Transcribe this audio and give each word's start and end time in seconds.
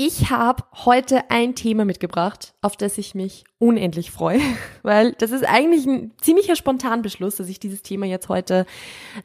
Ich 0.00 0.30
habe 0.30 0.62
heute 0.84 1.28
ein 1.28 1.56
Thema 1.56 1.84
mitgebracht, 1.84 2.54
auf 2.62 2.76
das 2.76 2.98
ich 2.98 3.16
mich 3.16 3.42
unendlich 3.58 4.12
freue, 4.12 4.40
weil 4.84 5.10
das 5.18 5.32
ist 5.32 5.44
eigentlich 5.44 5.86
ein 5.86 6.12
ziemlicher 6.20 6.54
Spontanbeschluss, 6.54 7.34
dass 7.34 7.48
ich 7.48 7.58
dieses 7.58 7.82
Thema 7.82 8.06
jetzt 8.06 8.28
heute 8.28 8.64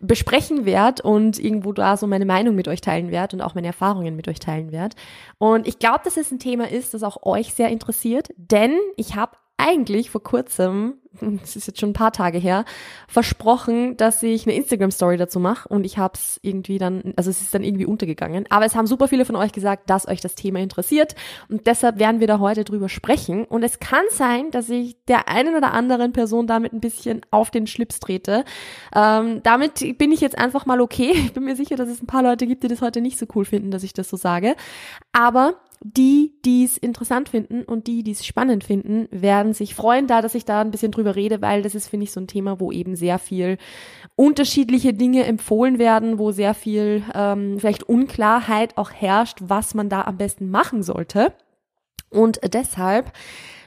besprechen 0.01 0.65
werde 0.65 1.03
und 1.03 1.37
irgendwo 1.37 1.73
da 1.73 1.95
so 1.95 2.07
meine 2.07 2.25
Meinung 2.25 2.55
mit 2.55 2.67
euch 2.67 2.81
teilen 2.81 3.11
werde 3.11 3.35
und 3.35 3.43
auch 3.43 3.53
meine 3.53 3.67
Erfahrungen 3.67 4.15
mit 4.15 4.27
euch 4.27 4.39
teilen 4.39 4.71
werde. 4.71 4.95
Und 5.37 5.67
ich 5.67 5.77
glaube, 5.77 5.99
dass 6.05 6.17
es 6.17 6.31
ein 6.31 6.39
Thema 6.39 6.67
ist, 6.71 6.95
das 6.95 7.03
auch 7.03 7.21
euch 7.21 7.53
sehr 7.53 7.69
interessiert, 7.69 8.29
denn 8.35 8.75
ich 8.97 9.15
habe 9.15 9.37
eigentlich 9.63 10.09
vor 10.09 10.21
kurzem, 10.21 10.95
es 11.43 11.55
ist 11.55 11.67
jetzt 11.67 11.79
schon 11.79 11.91
ein 11.91 11.93
paar 11.93 12.11
Tage 12.11 12.37
her, 12.37 12.65
versprochen, 13.07 13.97
dass 13.97 14.21
ich 14.23 14.45
eine 14.45 14.55
Instagram-Story 14.55 15.17
dazu 15.17 15.39
mache 15.39 15.69
und 15.69 15.85
ich 15.85 15.97
habe 15.97 16.13
es 16.15 16.39
irgendwie 16.41 16.77
dann, 16.77 17.13
also 17.15 17.29
es 17.29 17.41
ist 17.41 17.53
dann 17.53 17.63
irgendwie 17.63 17.85
untergegangen. 17.85 18.45
Aber 18.49 18.65
es 18.65 18.75
haben 18.75 18.87
super 18.87 19.07
viele 19.07 19.25
von 19.25 19.35
euch 19.35 19.51
gesagt, 19.51 19.89
dass 19.89 20.07
euch 20.07 20.21
das 20.21 20.35
Thema 20.35 20.59
interessiert 20.59 21.15
und 21.49 21.67
deshalb 21.67 21.99
werden 21.99 22.19
wir 22.19 22.27
da 22.27 22.39
heute 22.39 22.63
drüber 22.63 22.89
sprechen. 22.89 23.45
Und 23.45 23.63
es 23.63 23.79
kann 23.79 24.03
sein, 24.09 24.51
dass 24.51 24.69
ich 24.69 24.97
der 25.07 25.29
einen 25.29 25.55
oder 25.55 25.73
anderen 25.73 26.13
Person 26.13 26.47
damit 26.47 26.73
ein 26.73 26.81
bisschen 26.81 27.21
auf 27.31 27.51
den 27.51 27.67
Schlips 27.67 27.99
trete. 27.99 28.43
Ähm, 28.95 29.41
damit 29.43 29.97
bin 29.97 30.11
ich 30.11 30.21
jetzt 30.21 30.37
einfach 30.37 30.65
mal 30.65 30.81
okay. 30.81 31.11
Ich 31.23 31.33
bin 31.33 31.45
mir 31.45 31.55
sicher, 31.55 31.75
dass 31.75 31.89
es 31.89 32.01
ein 32.01 32.07
paar 32.07 32.21
Leute 32.21 32.45
gibt, 32.45 32.63
die 32.63 32.67
das 32.67 32.81
heute 32.81 33.01
nicht 33.01 33.17
so 33.17 33.25
cool 33.33 33.45
finden, 33.45 33.71
dass 33.71 33.83
ich 33.83 33.93
das 33.93 34.09
so 34.09 34.17
sage. 34.17 34.55
Aber 35.13 35.55
die, 35.83 36.33
die 36.45 36.63
es 36.63 36.77
interessant 36.77 37.29
finden 37.29 37.63
und 37.63 37.87
die, 37.87 38.03
die 38.03 38.11
es 38.11 38.25
spannend 38.25 38.63
finden, 38.63 39.07
werden 39.11 39.53
sich 39.53 39.75
freuen, 39.75 40.07
da 40.07 40.21
dass 40.21 40.33
ich 40.33 40.45
da 40.45 40.61
ein 40.61 40.71
bisschen 40.71 40.91
drüber 40.91 41.15
rede, 41.15 41.41
weil 41.41 41.61
das 41.61 41.75
ist, 41.75 41.89
finde 41.89 42.05
ich, 42.05 42.11
so 42.11 42.21
ein 42.21 42.27
Thema, 42.27 42.59
wo 42.61 42.71
eben 42.71 42.95
sehr 42.95 43.19
viel 43.19 43.57
unterschiedliche 44.15 44.93
Dinge 44.93 45.25
empfohlen 45.25 45.79
werden, 45.79 46.19
wo 46.19 46.31
sehr 46.31 46.53
viel 46.53 47.03
ähm, 47.13 47.59
vielleicht 47.59 47.83
Unklarheit 47.83 48.77
auch 48.77 48.91
herrscht, 48.91 49.39
was 49.41 49.73
man 49.73 49.89
da 49.89 50.03
am 50.03 50.17
besten 50.17 50.49
machen 50.49 50.83
sollte. 50.83 51.33
Und 52.09 52.39
deshalb 52.53 53.11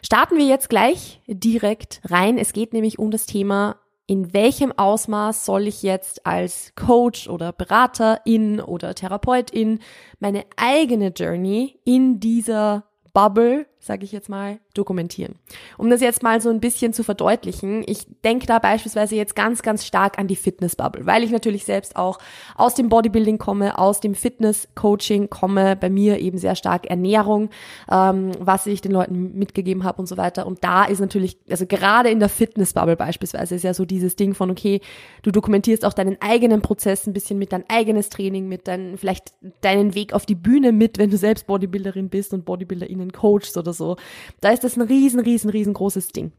starten 0.03 0.39
wir 0.39 0.47
jetzt 0.47 0.71
gleich 0.71 1.21
direkt 1.27 2.01
rein. 2.05 2.39
Es 2.39 2.53
geht 2.53 2.73
nämlich 2.73 2.99
um 2.99 3.11
das 3.11 3.27
Thema 3.27 3.77
in 4.07 4.33
welchem 4.33 4.73
Ausmaß 4.73 5.45
soll 5.45 5.67
ich 5.67 5.83
jetzt 5.83 6.27
als 6.27 6.73
Coach 6.77 7.29
oder 7.29 7.53
Beraterin 7.53 8.61
oder 8.61 8.95
Therapeutin 8.95 9.81
meine 10.21 10.45
eigene 10.57 11.09
Journey 11.09 11.81
in 11.85 12.21
dieser 12.21 12.85
Bubble 13.13 13.67
sage 13.87 14.05
ich 14.05 14.13
jetzt 14.13 14.29
mal, 14.29 14.59
dokumentieren. 14.75 15.37
Um 15.79 15.89
das 15.91 16.01
jetzt 16.01 16.23
mal 16.23 16.41
so 16.41 16.51
ein 16.51 16.61
bisschen 16.61 16.93
zu 16.93 17.03
verdeutlichen, 17.03 17.85
ich 17.87 18.07
denke 18.25 18.47
da 18.47 18.59
beispielsweise 18.59 19.17
jetzt 19.17 19.37
ganz, 19.37 19.63
ganz 19.63 19.85
stark 19.85 20.19
an 20.19 20.27
die 20.27 20.37
Fitnessbubble, 20.37 21.07
weil 21.07 21.23
ich 21.23 21.31
natürlich 21.31 21.65
selbst 21.65 21.97
auch 21.97 22.19
aus 22.57 22.75
dem 22.75 22.89
Bodybuilding 22.89 23.39
komme, 23.39 23.79
aus 23.79 24.01
dem 24.01 24.15
Fitness-Coaching 24.15 25.31
komme, 25.31 25.77
bei 25.77 25.89
mir 25.89 26.19
eben 26.19 26.39
sehr 26.39 26.57
stark 26.57 26.87
Ernährung, 26.87 27.51
ähm, 27.91 28.33
was 28.39 28.67
ich 28.67 28.81
den 28.81 28.93
Leuten 28.93 29.39
mitgegeben 29.39 29.85
habe 29.85 30.01
und 30.01 30.07
so 30.07 30.17
weiter. 30.17 30.47
Und 30.47 30.65
da 30.65 30.85
ist 30.85 31.01
natürlich, 31.01 31.39
also 31.49 31.67
gerade 31.67 32.11
in 32.11 32.21
der 32.21 32.29
Fitnessbubble 32.29 32.97
beispielsweise 32.97 33.55
ist 33.55 33.63
ja 33.63 33.75
so 33.75 33.85
dieses 33.85 34.17
Ding 34.17 34.35
von, 34.35 34.51
okay, 34.51 34.81
du 35.23 35.31
dokumentierst 35.31 35.85
auch 35.85 35.93
deinen 35.93 36.21
eigenen 36.21 36.63
Prozess 36.63 37.07
ein 37.07 37.13
bisschen 37.13 37.39
mit 37.39 37.53
dein 37.53 37.65
eigenes 37.69 38.09
Training, 38.09 38.49
mit 38.49 38.69
deinem, 38.69 38.99
vielleicht 38.99 39.33
deinen 39.61 39.95
Weg 39.95 40.13
auf 40.13 40.27
die 40.27 40.35
Bühne 40.35 40.73
mit, 40.73 40.99
wenn 40.99 41.11
du 41.11 41.17
selbst 41.17 41.47
Bodybuilderin 41.47 42.09
bist 42.09 42.35
und 42.35 42.45
BodybuilderInnen 42.45 43.13
coachst 43.13 43.57
oder 43.57 43.73
so. 43.77 43.97
Da 44.41 44.51
ist 44.51 44.65
das 44.65 44.77
ein 44.77 44.83
riesen, 44.83 45.21
riesen, 45.21 45.51
riesengroßes 45.51 46.09
Ding. 46.09 46.33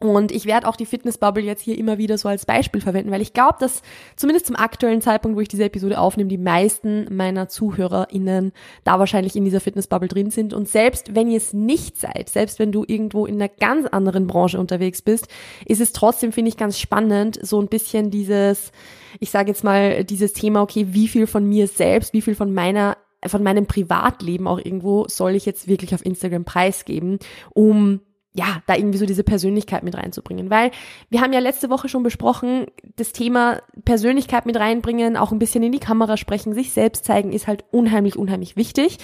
Und 0.00 0.30
ich 0.30 0.46
werde 0.46 0.68
auch 0.68 0.76
die 0.76 0.86
Fitnessbubble 0.86 1.42
jetzt 1.42 1.62
hier 1.62 1.76
immer 1.76 1.98
wieder 1.98 2.18
so 2.18 2.28
als 2.28 2.46
Beispiel 2.46 2.80
verwenden, 2.80 3.10
weil 3.10 3.20
ich 3.20 3.32
glaube, 3.32 3.56
dass 3.58 3.82
zumindest 4.14 4.46
zum 4.46 4.54
aktuellen 4.54 5.00
Zeitpunkt, 5.00 5.36
wo 5.36 5.40
ich 5.40 5.48
diese 5.48 5.64
Episode 5.64 5.98
aufnehme, 5.98 6.28
die 6.28 6.38
meisten 6.38 7.12
meiner 7.12 7.48
ZuhörerInnen 7.48 8.52
da 8.84 9.00
wahrscheinlich 9.00 9.34
in 9.34 9.44
dieser 9.44 9.60
Fitnessbubble 9.60 10.06
drin 10.06 10.30
sind. 10.30 10.54
Und 10.54 10.68
selbst 10.68 11.16
wenn 11.16 11.28
ihr 11.28 11.38
es 11.38 11.52
nicht 11.52 11.98
seid, 11.98 12.28
selbst 12.28 12.60
wenn 12.60 12.70
du 12.70 12.84
irgendwo 12.86 13.26
in 13.26 13.34
einer 13.34 13.48
ganz 13.48 13.86
anderen 13.88 14.28
Branche 14.28 14.60
unterwegs 14.60 15.02
bist, 15.02 15.26
ist 15.66 15.80
es 15.80 15.92
trotzdem, 15.92 16.30
finde 16.30 16.50
ich, 16.50 16.56
ganz 16.56 16.78
spannend, 16.78 17.36
so 17.42 17.60
ein 17.60 17.66
bisschen 17.66 18.12
dieses, 18.12 18.70
ich 19.18 19.30
sage 19.30 19.48
jetzt 19.48 19.64
mal, 19.64 20.04
dieses 20.04 20.32
Thema, 20.32 20.62
okay, 20.62 20.86
wie 20.90 21.08
viel 21.08 21.26
von 21.26 21.44
mir 21.44 21.66
selbst, 21.66 22.12
wie 22.12 22.22
viel 22.22 22.36
von 22.36 22.54
meiner 22.54 22.96
von 23.26 23.42
meinem 23.42 23.66
Privatleben 23.66 24.46
auch 24.46 24.58
irgendwo 24.58 25.06
soll 25.08 25.34
ich 25.34 25.46
jetzt 25.46 25.66
wirklich 25.66 25.94
auf 25.94 26.04
Instagram 26.04 26.44
preisgeben, 26.44 27.18
um 27.50 28.00
ja, 28.34 28.62
da 28.66 28.76
irgendwie 28.76 28.98
so 28.98 29.06
diese 29.06 29.24
Persönlichkeit 29.24 29.82
mit 29.82 29.96
reinzubringen. 29.96 30.48
Weil 30.50 30.70
wir 31.10 31.20
haben 31.20 31.32
ja 31.32 31.40
letzte 31.40 31.70
Woche 31.70 31.88
schon 31.88 32.04
besprochen, 32.04 32.66
das 32.96 33.12
Thema 33.12 33.60
Persönlichkeit 33.84 34.46
mit 34.46 34.56
reinbringen, 34.56 35.16
auch 35.16 35.32
ein 35.32 35.40
bisschen 35.40 35.64
in 35.64 35.72
die 35.72 35.80
Kamera 35.80 36.16
sprechen, 36.16 36.52
sich 36.52 36.72
selbst 36.72 37.04
zeigen, 37.04 37.32
ist 37.32 37.48
halt 37.48 37.64
unheimlich, 37.72 38.16
unheimlich 38.16 38.56
wichtig. 38.56 38.98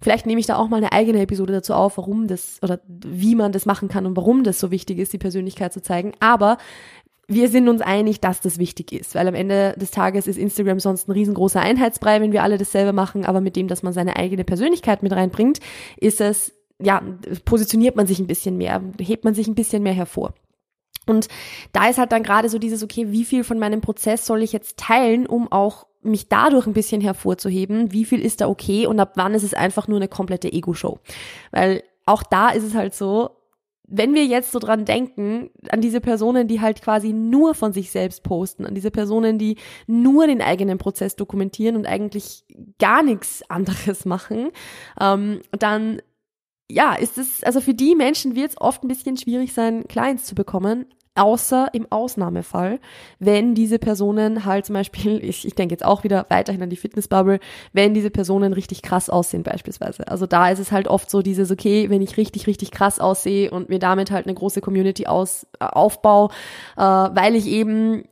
Vielleicht 0.00 0.26
nehme 0.26 0.40
ich 0.40 0.46
da 0.46 0.56
auch 0.56 0.68
mal 0.68 0.78
eine 0.78 0.92
eigene 0.92 1.20
Episode 1.20 1.52
dazu 1.52 1.72
auf, 1.72 1.98
warum 1.98 2.26
das 2.26 2.58
oder 2.62 2.80
wie 2.86 3.36
man 3.36 3.52
das 3.52 3.64
machen 3.64 3.88
kann 3.88 4.06
und 4.06 4.16
warum 4.16 4.44
das 4.44 4.58
so 4.58 4.70
wichtig 4.70 4.98
ist, 4.98 5.12
die 5.12 5.18
Persönlichkeit 5.18 5.72
zu 5.72 5.80
zeigen. 5.80 6.12
Aber 6.20 6.58
wir 7.26 7.48
sind 7.48 7.68
uns 7.68 7.80
einig, 7.80 8.20
dass 8.20 8.40
das 8.40 8.58
wichtig 8.58 8.92
ist, 8.92 9.14
weil 9.14 9.26
am 9.28 9.34
Ende 9.34 9.74
des 9.78 9.90
Tages 9.90 10.26
ist 10.26 10.36
Instagram 10.36 10.80
sonst 10.80 11.08
ein 11.08 11.12
riesengroßer 11.12 11.60
Einheitsbrei, 11.60 12.20
wenn 12.20 12.32
wir 12.32 12.42
alle 12.42 12.58
dasselbe 12.58 12.92
machen, 12.92 13.24
aber 13.24 13.40
mit 13.40 13.56
dem, 13.56 13.68
dass 13.68 13.82
man 13.82 13.92
seine 13.92 14.16
eigene 14.16 14.44
Persönlichkeit 14.44 15.02
mit 15.02 15.12
reinbringt, 15.12 15.60
ist 15.96 16.20
es, 16.20 16.52
ja, 16.80 17.02
positioniert 17.44 17.96
man 17.96 18.06
sich 18.06 18.18
ein 18.18 18.26
bisschen 18.26 18.56
mehr, 18.56 18.82
hebt 18.98 19.24
man 19.24 19.34
sich 19.34 19.46
ein 19.46 19.54
bisschen 19.54 19.82
mehr 19.82 19.94
hervor. 19.94 20.34
Und 21.06 21.28
da 21.72 21.88
ist 21.88 21.98
halt 21.98 22.12
dann 22.12 22.22
gerade 22.22 22.48
so 22.48 22.58
dieses, 22.58 22.82
okay, 22.82 23.10
wie 23.10 23.24
viel 23.24 23.44
von 23.44 23.58
meinem 23.58 23.80
Prozess 23.80 24.26
soll 24.26 24.42
ich 24.42 24.52
jetzt 24.52 24.78
teilen, 24.78 25.26
um 25.26 25.50
auch 25.52 25.86
mich 26.02 26.28
dadurch 26.28 26.66
ein 26.66 26.72
bisschen 26.72 27.00
hervorzuheben, 27.00 27.92
wie 27.92 28.04
viel 28.04 28.20
ist 28.20 28.40
da 28.40 28.48
okay 28.48 28.86
und 28.86 29.00
ab 29.00 29.12
wann 29.16 29.34
ist 29.34 29.42
es 29.42 29.54
einfach 29.54 29.88
nur 29.88 29.96
eine 29.96 30.08
komplette 30.08 30.52
Ego-Show. 30.52 30.98
Weil 31.50 31.82
auch 32.04 32.22
da 32.22 32.50
ist 32.50 32.64
es 32.64 32.74
halt 32.74 32.94
so, 32.94 33.30
wenn 33.96 34.14
wir 34.14 34.24
jetzt 34.24 34.52
so 34.52 34.58
dran 34.58 34.84
denken, 34.84 35.50
an 35.70 35.80
diese 35.80 36.00
Personen, 36.00 36.48
die 36.48 36.60
halt 36.60 36.82
quasi 36.82 37.12
nur 37.12 37.54
von 37.54 37.72
sich 37.72 37.90
selbst 37.90 38.22
posten, 38.22 38.66
an 38.66 38.74
diese 38.74 38.90
Personen, 38.90 39.38
die 39.38 39.56
nur 39.86 40.26
den 40.26 40.42
eigenen 40.42 40.78
Prozess 40.78 41.16
dokumentieren 41.16 41.76
und 41.76 41.86
eigentlich 41.86 42.44
gar 42.78 43.02
nichts 43.02 43.42
anderes 43.48 44.04
machen, 44.04 44.50
ähm, 45.00 45.40
dann 45.52 46.00
ja, 46.70 46.94
ist 46.94 47.18
es, 47.18 47.44
also 47.44 47.60
für 47.60 47.74
die 47.74 47.94
Menschen 47.94 48.34
wird 48.34 48.50
es 48.50 48.60
oft 48.60 48.82
ein 48.82 48.88
bisschen 48.88 49.16
schwierig 49.16 49.52
sein, 49.52 49.86
Clients 49.86 50.24
zu 50.24 50.34
bekommen, 50.34 50.86
außer 51.14 51.68
im 51.72 51.86
Ausnahmefall, 51.90 52.80
wenn 53.18 53.54
diese 53.54 53.78
Personen 53.78 54.44
halt 54.44 54.66
zum 54.66 54.74
Beispiel, 54.74 55.22
ich, 55.24 55.46
ich 55.46 55.54
denke 55.54 55.72
jetzt 55.72 55.84
auch 55.84 56.04
wieder 56.04 56.26
weiterhin 56.28 56.62
an 56.62 56.70
die 56.70 56.76
Fitnessbubble, 56.76 57.40
wenn 57.72 57.94
diese 57.94 58.10
Personen 58.10 58.52
richtig 58.52 58.82
krass 58.82 59.08
aussehen 59.08 59.42
beispielsweise. 59.42 60.08
Also 60.08 60.26
da 60.26 60.50
ist 60.50 60.58
es 60.58 60.72
halt 60.72 60.88
oft 60.88 61.10
so 61.10 61.22
dieses, 61.22 61.50
okay, 61.50 61.90
wenn 61.90 62.02
ich 62.02 62.16
richtig, 62.16 62.46
richtig 62.46 62.70
krass 62.70 62.98
aussehe 62.98 63.50
und 63.50 63.68
mir 63.68 63.78
damit 63.78 64.10
halt 64.10 64.26
eine 64.26 64.34
große 64.34 64.60
Community 64.60 65.06
aus, 65.06 65.46
äh, 65.60 65.64
aufbaue, 65.64 66.30
äh, 66.76 66.80
weil 66.80 67.36
ich 67.36 67.46
eben 67.46 68.04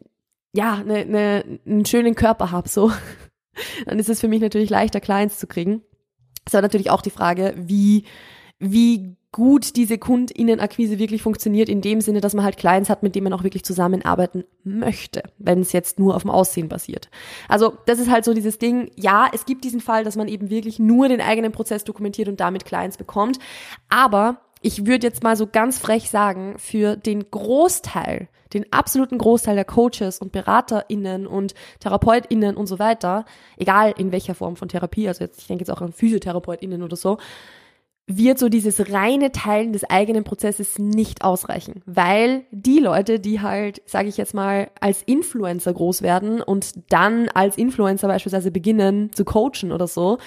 ja 0.55 0.83
ne, 0.85 1.05
ne, 1.07 1.61
einen 1.67 1.87
schönen 1.87 2.15
Körper 2.15 2.51
habe, 2.51 2.69
so, 2.69 2.93
dann 3.87 3.99
ist 3.99 4.09
es 4.09 4.21
für 4.21 4.29
mich 4.29 4.41
natürlich 4.41 4.71
leichter, 4.71 5.01
Clients 5.01 5.39
zu 5.39 5.47
kriegen. 5.47 5.83
Es 6.45 6.55
war 6.55 6.63
natürlich 6.63 6.91
auch 6.91 7.03
die 7.03 7.11
Frage, 7.11 7.55
wie, 7.57 8.05
wie 8.59 9.17
gut 9.33 9.77
diese 9.77 9.97
Kundinnenakquise 9.97 10.99
wirklich 10.99 11.23
funktioniert, 11.23 11.71
in 11.71 11.81
dem 11.81 12.03
Sinne, 12.03 12.21
dass 12.21 12.35
man 12.35 12.45
halt 12.45 12.59
Clients 12.59 12.91
hat, 12.91 13.03
mit 13.03 13.15
denen 13.15 13.25
man 13.25 13.33
auch 13.33 13.43
wirklich 13.43 13.65
zusammenarbeiten 13.65 14.45
möchte, 14.63 15.23
wenn 15.39 15.61
es 15.61 15.73
jetzt 15.73 15.99
nur 15.99 16.15
auf 16.15 16.23
dem 16.23 16.31
Aussehen 16.31 16.69
basiert. 16.69 17.09
Also 17.49 17.73
das 17.87 17.99
ist 17.99 18.11
halt 18.11 18.27
so 18.27 18.35
dieses 18.35 18.59
Ding, 18.59 18.91
ja, 18.95 19.29
es 19.33 19.47
gibt 19.47 19.65
diesen 19.65 19.81
Fall, 19.81 20.05
dass 20.05 20.17
man 20.17 20.29
eben 20.29 20.51
wirklich 20.51 20.79
nur 20.79 21.09
den 21.09 21.23
eigenen 21.23 21.51
Prozess 21.51 21.83
dokumentiert 21.85 22.29
und 22.29 22.41
damit 22.41 22.67
Clients 22.67 22.99
bekommt, 22.99 23.39
aber 23.89 24.43
ich 24.61 24.87
würde 24.87 25.07
jetzt 25.07 25.25
mal 25.25 25.37
so 25.37 25.47
ganz 25.47 25.79
frech 25.79 26.09
sagen, 26.09 26.55
für 26.59 26.97
den 26.97 27.31
Großteil, 27.31 28.29
den 28.55 28.71
absoluten 28.73 29.19
Großteil 29.19 29.57
der 29.57 29.65
Coaches 29.65 30.21
und 30.21 30.31
BeraterInnen 30.31 31.27
und 31.27 31.55
TherapeutInnen 31.81 32.57
und 32.57 32.67
so 32.67 32.79
weiter, 32.79 33.25
egal 33.57 33.95
in 33.97 34.13
welcher 34.13 34.35
Form 34.35 34.57
von 34.57 34.69
Therapie, 34.69 35.09
also 35.09 35.25
jetzt, 35.25 35.41
ich 35.41 35.47
denke 35.47 35.63
jetzt 35.63 35.71
auch 35.71 35.81
an 35.81 35.93
PhysiotherapeutInnen 35.93 36.83
oder 36.83 36.97
so, 36.97 37.19
wird 38.07 38.39
so 38.39 38.49
dieses 38.49 38.93
reine 38.93 39.31
Teilen 39.33 39.73
des 39.73 39.85
eigenen 39.85 40.25
Prozesses 40.25 40.79
nicht 40.79 41.23
ausreichen, 41.23 41.83
weil 41.87 42.45
die 42.51 42.81
Leute, 42.81 43.21
die 43.21 43.41
halt, 43.41 43.81
sage 43.87 44.09
ich 44.09 44.17
jetzt 44.17 44.35
mal, 44.35 44.71
als 44.81 45.03
Influencer 45.03 45.73
groß 45.73 46.03
werden 46.03 46.43
und 46.43 46.75
dann 46.91 47.29
als 47.29 47.57
Influencer 47.57 48.09
beispielsweise 48.09 48.51
beginnen 48.51 49.13
zu 49.13 49.25
coachen 49.25 49.73
oder 49.73 49.87
so, 49.87 50.19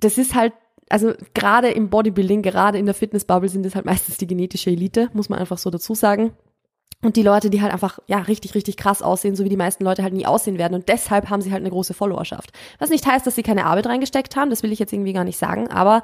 das 0.00 0.18
ist 0.18 0.34
halt 0.34 0.52
also 0.90 1.12
gerade 1.32 1.70
im 1.70 1.88
Bodybuilding, 1.88 2.42
gerade 2.42 2.78
in 2.78 2.84
der 2.86 2.94
Fitnessbubble 2.94 3.48
sind 3.48 3.64
das 3.64 3.74
halt 3.74 3.86
meistens 3.86 4.18
die 4.18 4.26
genetische 4.26 4.70
Elite, 4.70 5.08
muss 5.14 5.28
man 5.28 5.38
einfach 5.38 5.58
so 5.58 5.70
dazu 5.70 5.94
sagen. 5.94 6.32
Und 7.02 7.16
die 7.16 7.22
Leute, 7.22 7.50
die 7.50 7.60
halt 7.60 7.72
einfach, 7.72 7.98
ja, 8.06 8.18
richtig, 8.18 8.54
richtig 8.54 8.78
krass 8.78 9.02
aussehen, 9.02 9.36
so 9.36 9.44
wie 9.44 9.50
die 9.50 9.58
meisten 9.58 9.84
Leute 9.84 10.02
halt 10.02 10.14
nie 10.14 10.24
aussehen 10.24 10.56
werden. 10.56 10.74
Und 10.74 10.88
deshalb 10.88 11.28
haben 11.28 11.42
sie 11.42 11.52
halt 11.52 11.60
eine 11.60 11.70
große 11.70 11.92
Followerschaft. 11.92 12.50
Was 12.78 12.88
nicht 12.88 13.06
heißt, 13.06 13.26
dass 13.26 13.34
sie 13.34 13.42
keine 13.42 13.66
Arbeit 13.66 13.86
reingesteckt 13.86 14.36
haben, 14.36 14.48
das 14.48 14.62
will 14.62 14.72
ich 14.72 14.78
jetzt 14.78 14.92
irgendwie 14.92 15.12
gar 15.12 15.24
nicht 15.24 15.38
sagen, 15.38 15.68
aber 15.68 16.02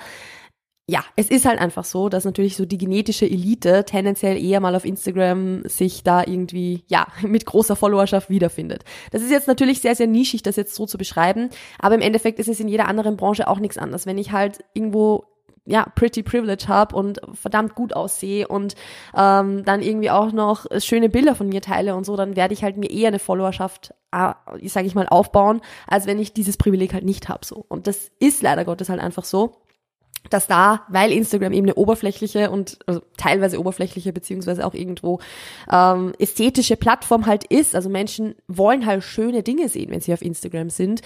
ja, 0.91 1.05
es 1.15 1.31
ist 1.31 1.45
halt 1.45 1.61
einfach 1.61 1.85
so, 1.85 2.09
dass 2.09 2.25
natürlich 2.25 2.57
so 2.57 2.67
die 2.67 2.77
genetische 2.77 3.25
Elite 3.25 3.85
tendenziell 3.85 4.37
eher 4.37 4.59
mal 4.59 4.75
auf 4.75 4.85
Instagram 4.85 5.63
sich 5.65 6.03
da 6.03 6.25
irgendwie, 6.25 6.83
ja, 6.89 7.07
mit 7.23 7.47
großer 7.47 7.77
Followerschaft 7.77 8.29
wiederfindet. 8.29 8.83
Das 9.13 9.23
ist 9.23 9.31
jetzt 9.31 9.47
natürlich 9.47 9.81
sehr, 9.81 9.95
sehr 9.95 10.09
nischig, 10.09 10.43
das 10.43 10.57
jetzt 10.57 10.75
so 10.75 10.87
zu 10.87 10.99
beschreiben, 10.99 11.51
aber 11.79 11.95
im 11.95 12.01
Endeffekt 12.01 12.41
ist 12.41 12.49
es 12.49 12.59
in 12.59 12.67
jeder 12.67 12.89
anderen 12.89 13.17
Branche 13.17 13.47
auch 13.47 13.61
nichts 13.61 13.79
anderes. 13.79 14.05
Wenn 14.05 14.19
ich 14.19 14.33
halt 14.33 14.65
irgendwo 14.75 15.27
ja, 15.65 15.87
pretty 15.95 16.25
privilege 16.25 16.67
habe 16.67 16.97
und 16.97 17.21
verdammt 17.35 17.77
gut 17.77 17.93
aussehe 17.93 18.49
und 18.49 18.75
ähm, 19.15 19.65
dann 19.65 19.83
irgendwie 19.83 20.11
auch 20.11 20.33
noch 20.33 20.67
schöne 20.79 21.09
Bilder 21.09 21.37
von 21.37 21.49
mir 21.49 21.61
teile 21.61 21.95
und 21.95 22.05
so, 22.05 22.17
dann 22.17 22.35
werde 22.35 22.55
ich 22.55 22.65
halt 22.65 22.79
mir 22.79 22.91
eher 22.91 23.09
eine 23.09 23.21
Followerschaft, 23.21 23.95
äh, 24.11 24.33
sage 24.65 24.89
ich 24.89 24.97
mal, 24.97 25.07
aufbauen, 25.07 25.61
als 25.87 26.07
wenn 26.07 26.19
ich 26.19 26.33
dieses 26.33 26.57
Privileg 26.57 26.95
halt 26.95 27.05
nicht 27.05 27.29
habe. 27.29 27.47
So. 27.47 27.65
Und 27.69 27.87
das 27.87 28.11
ist 28.19 28.43
leider 28.43 28.65
Gottes 28.65 28.89
halt 28.89 29.01
einfach 29.01 29.25
so 29.25 29.61
dass 30.29 30.47
da, 30.47 30.83
weil 30.89 31.13
Instagram 31.13 31.53
eben 31.53 31.67
eine 31.67 31.75
oberflächliche 31.75 32.51
und 32.51 32.79
also 32.87 33.01
teilweise 33.17 33.59
oberflächliche 33.59 34.13
beziehungsweise 34.13 34.67
auch 34.67 34.75
irgendwo 34.75 35.19
ähm, 35.73 36.13
ästhetische 36.19 36.77
Plattform 36.77 37.27
halt 37.27 37.45
ist, 37.45 37.75
also 37.75 37.89
Menschen 37.89 38.35
wollen 38.47 38.87
halt 38.87 39.03
schöne 39.03 39.43
Dinge 39.43 39.69
sehen, 39.69 39.91
wenn 39.91 40.01
sie 40.01 40.13
auf 40.13 40.23
Instagram 40.23 40.71
sind, 40.71 41.03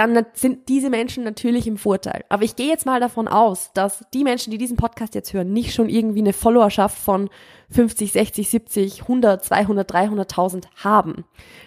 dann 0.00 0.26
sind 0.32 0.68
diese 0.68 0.90
Menschen 0.90 1.24
natürlich 1.24 1.66
im 1.66 1.76
Vorteil. 1.76 2.24
Aber 2.28 2.42
ich 2.42 2.56
gehe 2.56 2.68
jetzt 2.68 2.86
mal 2.86 3.00
davon 3.00 3.28
aus, 3.28 3.70
dass 3.74 4.04
die 4.14 4.24
Menschen, 4.24 4.50
die 4.50 4.58
diesen 4.58 4.76
Podcast 4.76 5.14
jetzt 5.14 5.32
hören, 5.32 5.52
nicht 5.52 5.74
schon 5.74 5.88
irgendwie 5.88 6.20
eine 6.20 6.32
Followerschaft 6.32 6.98
von 6.98 7.28
50, 7.70 8.12
60, 8.12 8.48
70, 8.48 9.02
100, 9.02 9.44
200, 9.44 9.92
300.000 9.92 10.64
haben. 10.76 11.24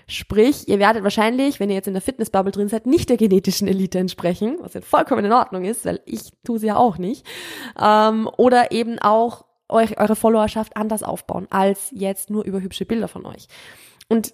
Sprich, 0.08 0.68
ihr 0.68 0.80
werdet 0.80 1.04
wahrscheinlich, 1.04 1.60
wenn 1.60 1.70
ihr 1.70 1.76
jetzt 1.76 1.88
in 1.88 1.94
der 1.94 2.02
Fitnessbubble 2.02 2.52
drin 2.52 2.68
seid, 2.68 2.86
nicht 2.86 3.10
der 3.10 3.18
genetischen 3.18 3.68
Elite 3.68 4.00
entsprechen, 4.00 4.58
was 4.60 4.74
ja 4.74 4.82
vollkommen 4.82 5.26
in 5.26 5.32
Ordnung 5.32 5.64
ist, 5.64 5.86
weil 5.86 6.02
ich 6.06 6.32
tue 6.44 6.60
sie 6.60 6.68
ja 6.68 6.76
auch 6.76 6.98
nicht. 6.98 7.26
Ähm, 7.82 8.30
oder 8.38 8.72
eben 8.72 9.00
auch 9.00 9.46
eure 9.70 10.16
Followerschaft 10.16 10.78
anders 10.78 11.04
aufbauen, 11.04 11.48
als 11.50 11.90
jetzt 11.92 12.30
nur 12.30 12.44
über 12.44 12.62
hübsche 12.62 12.86
Bilder 12.86 13.08
von 13.08 13.26
euch. 13.26 13.48
Und 14.10 14.34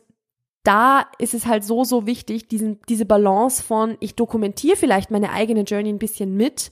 da 0.64 1.06
ist 1.18 1.34
es 1.34 1.46
halt 1.46 1.64
so, 1.64 1.84
so 1.84 2.06
wichtig, 2.06 2.48
diesen, 2.48 2.80
diese 2.90 3.06
Balance 3.06 3.64
von, 3.64 3.98
ich 4.00 4.16
dokumentiere 4.16 4.76
vielleicht 4.76 5.12
meine 5.12 5.32
eigene 5.32 5.62
Journey 5.62 5.90
ein 5.90 6.00
bisschen 6.00 6.36
mit, 6.36 6.72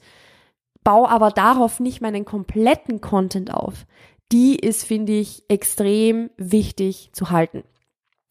baue 0.83 1.09
aber 1.09 1.31
darauf 1.31 1.79
nicht 1.79 2.01
meinen 2.01 2.25
kompletten 2.25 3.01
Content 3.01 3.53
auf. 3.53 3.85
Die 4.31 4.57
ist, 4.57 4.83
finde 4.83 5.13
ich, 5.13 5.43
extrem 5.47 6.29
wichtig 6.37 7.09
zu 7.13 7.29
halten. 7.29 7.63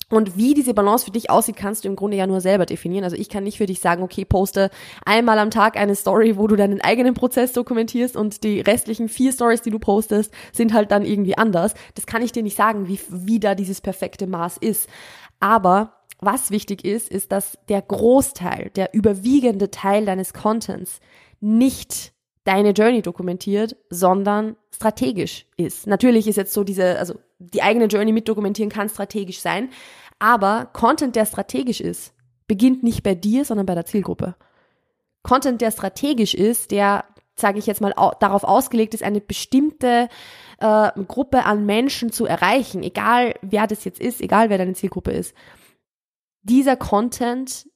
Und 0.08 0.36
wie 0.36 0.54
diese 0.54 0.72
Balance 0.72 1.04
für 1.04 1.10
dich 1.10 1.30
aussieht, 1.30 1.56
kannst 1.56 1.82
du 1.82 1.88
im 1.88 1.96
Grunde 1.96 2.16
ja 2.16 2.28
nur 2.28 2.40
selber 2.40 2.64
definieren. 2.64 3.02
Also 3.02 3.16
ich 3.16 3.28
kann 3.28 3.42
nicht 3.42 3.58
für 3.58 3.66
dich 3.66 3.80
sagen, 3.80 4.04
okay, 4.04 4.24
poste 4.24 4.70
einmal 5.04 5.36
am 5.40 5.50
Tag 5.50 5.76
eine 5.76 5.96
Story, 5.96 6.36
wo 6.36 6.46
du 6.46 6.54
deinen 6.54 6.80
eigenen 6.80 7.14
Prozess 7.14 7.52
dokumentierst 7.52 8.16
und 8.16 8.44
die 8.44 8.60
restlichen 8.60 9.08
vier 9.08 9.32
Stories, 9.32 9.62
die 9.62 9.70
du 9.70 9.80
postest, 9.80 10.32
sind 10.52 10.74
halt 10.74 10.92
dann 10.92 11.04
irgendwie 11.04 11.36
anders. 11.36 11.74
Das 11.96 12.06
kann 12.06 12.22
ich 12.22 12.30
dir 12.30 12.44
nicht 12.44 12.56
sagen, 12.56 12.86
wie, 12.86 13.00
wie 13.08 13.40
da 13.40 13.56
dieses 13.56 13.80
perfekte 13.80 14.28
Maß 14.28 14.58
ist. 14.58 14.88
Aber 15.40 15.92
was 16.18 16.50
wichtig 16.50 16.84
ist, 16.84 17.08
ist, 17.08 17.32
dass 17.32 17.58
der 17.68 17.82
Großteil, 17.82 18.70
der 18.74 18.94
überwiegende 18.94 19.70
Teil 19.70 20.06
deines 20.06 20.32
Contents 20.32 21.00
nicht 21.40 22.12
deine 22.44 22.70
Journey 22.70 23.02
dokumentiert, 23.02 23.76
sondern 23.90 24.56
strategisch 24.70 25.46
ist. 25.56 25.86
Natürlich 25.86 26.26
ist 26.26 26.36
jetzt 26.36 26.52
so 26.52 26.64
diese, 26.64 26.98
also 26.98 27.14
die 27.38 27.62
eigene 27.62 27.86
Journey 27.86 28.12
mit 28.12 28.28
dokumentieren 28.28 28.70
kann 28.70 28.88
strategisch 28.88 29.40
sein, 29.40 29.70
aber 30.18 30.70
Content, 30.72 31.16
der 31.16 31.26
strategisch 31.26 31.80
ist, 31.80 32.14
beginnt 32.46 32.82
nicht 32.82 33.02
bei 33.02 33.14
dir, 33.14 33.44
sondern 33.44 33.66
bei 33.66 33.74
der 33.74 33.84
Zielgruppe. 33.84 34.36
Content, 35.22 35.60
der 35.60 35.72
strategisch 35.72 36.34
ist, 36.34 36.70
der, 36.70 37.04
sage 37.34 37.58
ich 37.58 37.66
jetzt 37.66 37.80
mal, 37.80 37.92
darauf 38.20 38.44
ausgelegt 38.44 38.94
ist, 38.94 39.02
eine 39.02 39.20
bestimmte 39.20 40.08
äh, 40.58 40.90
Gruppe 41.06 41.44
an 41.44 41.66
Menschen 41.66 42.12
zu 42.12 42.26
erreichen, 42.26 42.82
egal 42.82 43.34
wer 43.42 43.66
das 43.66 43.84
jetzt 43.84 44.00
ist, 44.00 44.20
egal 44.20 44.50
wer 44.50 44.58
deine 44.58 44.74
Zielgruppe 44.74 45.12
ist. 45.12 45.34
Dieser 46.42 46.76
Content 46.76 47.68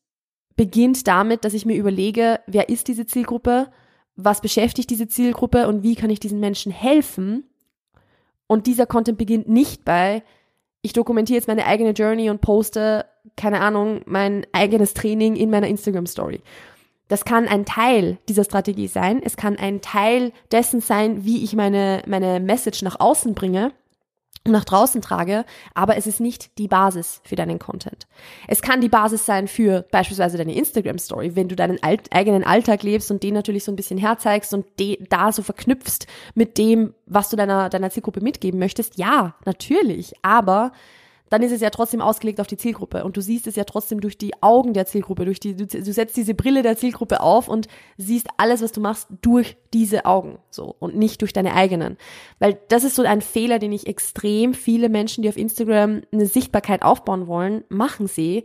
beginnt 0.57 1.07
damit, 1.07 1.45
dass 1.45 1.55
ich 1.55 1.67
mir 1.67 1.77
überlege, 1.77 2.41
wer 2.47 2.69
ist 2.69 2.89
diese 2.89 3.07
Zielgruppe, 3.07 3.71
was 4.17 4.41
beschäftigt 4.41 4.91
diese 4.91 5.09
Zielgruppe 5.09 5.67
und 5.69 5.83
wie 5.83 5.95
kann 5.95 6.11
ich 6.11 6.21
diesen 6.21 6.41
Menschen 6.41 6.73
helfen. 6.73 7.45
Und 8.47 8.67
dieser 8.67 8.87
Content 8.87 9.19
beginnt 9.19 9.49
nicht 9.49 9.85
bei, 9.85 10.23
ich 10.83 10.93
dokumentiere 10.93 11.37
jetzt 11.37 11.49
meine 11.49 11.67
eigene 11.67 11.91
Journey 11.91 12.31
und 12.31 12.41
poste, 12.41 13.07
keine 13.37 13.61
Ahnung, 13.61 14.03
mein 14.07 14.47
eigenes 14.53 14.95
Training 14.95 15.37
in 15.37 15.51
meiner 15.51 15.69
Instagram 15.69 16.07
Story, 16.07 16.41
das 17.11 17.25
kann 17.25 17.49
ein 17.49 17.65
Teil 17.65 18.19
dieser 18.29 18.45
Strategie 18.45 18.87
sein. 18.87 19.21
Es 19.23 19.37
kann 19.37 19.57
ein 19.57 19.81
Teil 19.81 20.33
dessen 20.53 20.81
sein, 20.81 21.25
wie 21.25 21.43
ich 21.43 21.55
meine, 21.55 22.03
meine 22.07 22.39
Message 22.39 22.83
nach 22.83 23.01
außen 23.01 23.35
bringe 23.35 23.73
und 24.47 24.53
nach 24.53 24.65
draußen 24.65 25.03
trage, 25.03 25.45
aber 25.75 25.97
es 25.97 26.07
ist 26.07 26.21
nicht 26.21 26.57
die 26.57 26.69
Basis 26.69 27.21
für 27.25 27.35
deinen 27.35 27.59
Content. 27.59 28.07
Es 28.47 28.63
kann 28.63 28.81
die 28.81 28.89
Basis 28.89 29.27
sein 29.27 29.49
für 29.49 29.85
beispielsweise 29.91 30.39
deine 30.39 30.55
Instagram 30.55 30.99
Story, 30.99 31.35
wenn 31.35 31.49
du 31.49 31.57
deinen 31.57 31.83
alt, 31.83 32.13
eigenen 32.13 32.45
Alltag 32.45 32.85
lebst 32.85 33.11
und 33.11 33.25
den 33.25 33.35
natürlich 33.35 33.65
so 33.65 33.73
ein 33.73 33.77
bisschen 33.77 33.99
herzeigst 33.99 34.55
und 34.55 34.65
da 35.11 35.33
so 35.33 35.43
verknüpfst 35.43 36.07
mit 36.37 36.59
dem, 36.59 36.95
was 37.07 37.29
du 37.29 37.37
deiner, 37.37 37.69
deiner 37.69 37.91
Zielgruppe 37.91 38.21
mitgeben 38.21 38.61
möchtest. 38.61 38.99
Ja, 38.99 39.35
natürlich, 39.45 40.15
aber 40.23 40.73
dann 41.31 41.43
ist 41.43 41.53
es 41.53 41.61
ja 41.61 41.71
trotzdem 41.71 42.01
ausgelegt 42.01 42.41
auf 42.41 42.49
die 42.49 42.57
Zielgruppe. 42.57 43.05
Und 43.05 43.17
du 43.17 43.23
siehst 43.23 43.47
es 43.47 43.55
ja 43.55 43.63
trotzdem 43.63 44.01
durch 44.01 44.19
die 44.19 44.43
Augen 44.43 44.75
der 44.75 44.87
Zielgruppe, 44.87 45.25
durch 45.25 45.39
die, 45.39 45.55
du, 45.55 45.65
du 45.65 45.93
setzt 45.93 46.17
diese 46.17 46.35
Brille 46.35 46.63
der 46.63 46.77
Zielgruppe 46.77 47.21
auf 47.21 47.49
und 47.49 47.69
siehst 47.97 48.27
alles, 48.37 48.63
was 48.63 48.73
du 48.73 48.81
machst, 48.81 49.09
durch 49.23 49.57
diese 49.73 50.07
Augen, 50.07 50.41
so. 50.51 50.75
Und 50.81 50.97
nicht 50.97 51.23
durch 51.23 51.33
deine 51.33 51.55
eigenen. 51.55 51.97
Weil 52.41 52.59
das 52.69 52.83
ist 52.83 52.97
so 52.97 53.03
ein 53.03 53.23
Fehler, 53.23 53.61
den 53.61 53.73
ich 53.73 53.87
extrem 53.87 54.55
viele 54.55 54.89
Menschen, 54.89 55.23
die 55.23 55.29
auf 55.29 55.37
Instagram 55.37 56.03
eine 56.13 56.27
Sichtbarkeit 56.27 56.83
aufbauen 56.83 57.29
wollen, 57.29 57.63
machen 57.69 58.09
sie. 58.09 58.45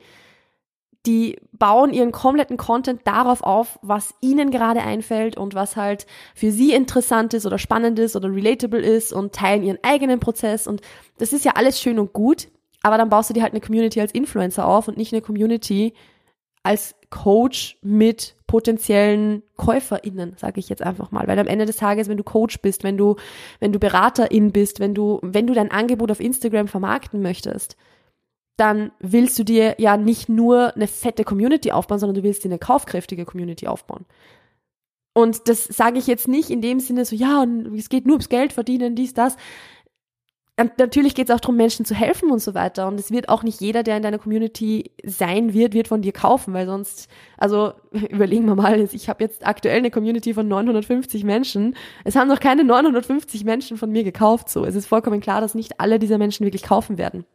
Die 1.07 1.39
bauen 1.53 1.91
ihren 1.91 2.11
kompletten 2.11 2.57
Content 2.57 3.01
darauf 3.05 3.41
auf, 3.41 3.79
was 3.81 4.13
ihnen 4.21 4.51
gerade 4.51 4.81
einfällt 4.81 5.37
und 5.37 5.55
was 5.55 5.75
halt 5.75 6.05
für 6.35 6.51
sie 6.51 6.73
interessant 6.73 7.33
ist 7.33 7.47
oder 7.47 7.57
spannend 7.57 7.97
ist 7.97 8.15
oder 8.15 8.31
relatable 8.31 8.79
ist 8.79 9.11
und 9.11 9.33
teilen 9.33 9.63
ihren 9.63 9.79
eigenen 9.81 10.19
Prozess. 10.19 10.67
Und 10.67 10.81
das 11.17 11.33
ist 11.33 11.45
ja 11.45 11.53
alles 11.55 11.79
schön 11.79 11.97
und 11.97 12.13
gut 12.13 12.47
aber 12.85 12.99
dann 12.99 13.09
baust 13.09 13.31
du 13.31 13.33
dir 13.33 13.41
halt 13.41 13.53
eine 13.53 13.61
Community 13.61 13.99
als 13.99 14.11
Influencer 14.11 14.67
auf 14.67 14.87
und 14.87 14.95
nicht 14.95 15.11
eine 15.11 15.23
Community 15.23 15.95
als 16.61 16.93
Coach 17.09 17.79
mit 17.81 18.35
potenziellen 18.45 19.41
KäuferInnen, 19.57 20.35
sage 20.37 20.59
ich 20.59 20.69
jetzt 20.69 20.83
einfach 20.83 21.09
mal. 21.09 21.27
Weil 21.27 21.39
am 21.39 21.47
Ende 21.47 21.65
des 21.65 21.77
Tages, 21.77 22.09
wenn 22.09 22.17
du 22.17 22.23
Coach 22.23 22.61
bist, 22.61 22.83
wenn 22.83 22.95
du, 22.95 23.15
wenn 23.59 23.71
du 23.71 23.79
Beraterin 23.79 24.51
bist, 24.51 24.79
wenn 24.79 24.93
du, 24.93 25.17
wenn 25.23 25.47
du 25.47 25.55
dein 25.55 25.71
Angebot 25.71 26.11
auf 26.11 26.19
Instagram 26.19 26.67
vermarkten 26.67 27.23
möchtest, 27.23 27.75
dann 28.55 28.91
willst 28.99 29.39
du 29.39 29.43
dir 29.43 29.77
ja 29.79 29.97
nicht 29.97 30.29
nur 30.29 30.75
eine 30.75 30.85
fette 30.85 31.23
Community 31.23 31.71
aufbauen, 31.71 31.97
sondern 31.97 32.17
du 32.17 32.23
willst 32.23 32.43
dir 32.43 32.49
eine 32.49 32.59
kaufkräftige 32.59 33.25
Community 33.25 33.65
aufbauen. 33.65 34.05
Und 35.15 35.49
das 35.49 35.63
sage 35.63 35.97
ich 35.97 36.05
jetzt 36.05 36.27
nicht 36.27 36.51
in 36.51 36.61
dem 36.61 36.79
Sinne 36.79 37.03
so, 37.03 37.15
ja, 37.15 37.47
es 37.75 37.89
geht 37.89 38.05
nur 38.05 38.13
ums 38.17 38.29
Geld 38.29 38.53
verdienen, 38.53 38.95
dies, 38.95 39.15
das. 39.15 39.37
Und 40.57 40.77
natürlich 40.79 41.15
geht 41.15 41.29
es 41.29 41.35
auch 41.35 41.41
darum, 41.41 41.57
Menschen 41.57 41.83
zu 41.83 41.93
helfen 41.93 42.31
und 42.31 42.39
so 42.39 42.53
weiter. 42.53 42.87
Und 42.87 42.97
es 42.97 43.11
wird 43.11 43.27
auch 43.27 43.43
nicht 43.43 43.59
jeder, 43.59 43.83
der 43.83 43.97
in 43.97 44.03
deiner 44.03 44.19
Community 44.19 44.91
sein 45.03 45.53
wird, 45.53 45.73
wird 45.73 45.89
von 45.89 46.01
dir 46.01 46.13
kaufen, 46.13 46.53
weil 46.53 46.65
sonst, 46.65 47.09
also 47.37 47.73
überlegen 48.09 48.45
wir 48.45 48.55
mal, 48.55 48.79
ich 48.79 49.09
habe 49.09 49.23
jetzt 49.23 49.45
aktuell 49.45 49.79
eine 49.79 49.91
Community 49.91 50.33
von 50.33 50.47
950 50.47 51.25
Menschen. 51.25 51.75
Es 52.05 52.15
haben 52.15 52.29
noch 52.29 52.39
keine 52.39 52.63
950 52.63 53.43
Menschen 53.43 53.77
von 53.77 53.91
mir 53.91 54.05
gekauft. 54.05 54.49
So, 54.49 54.63
es 54.63 54.75
ist 54.75 54.87
vollkommen 54.87 55.19
klar, 55.19 55.41
dass 55.41 55.55
nicht 55.55 55.81
alle 55.81 55.99
dieser 55.99 56.17
Menschen 56.17 56.45
wirklich 56.45 56.63
kaufen 56.63 56.97
werden. 56.97 57.25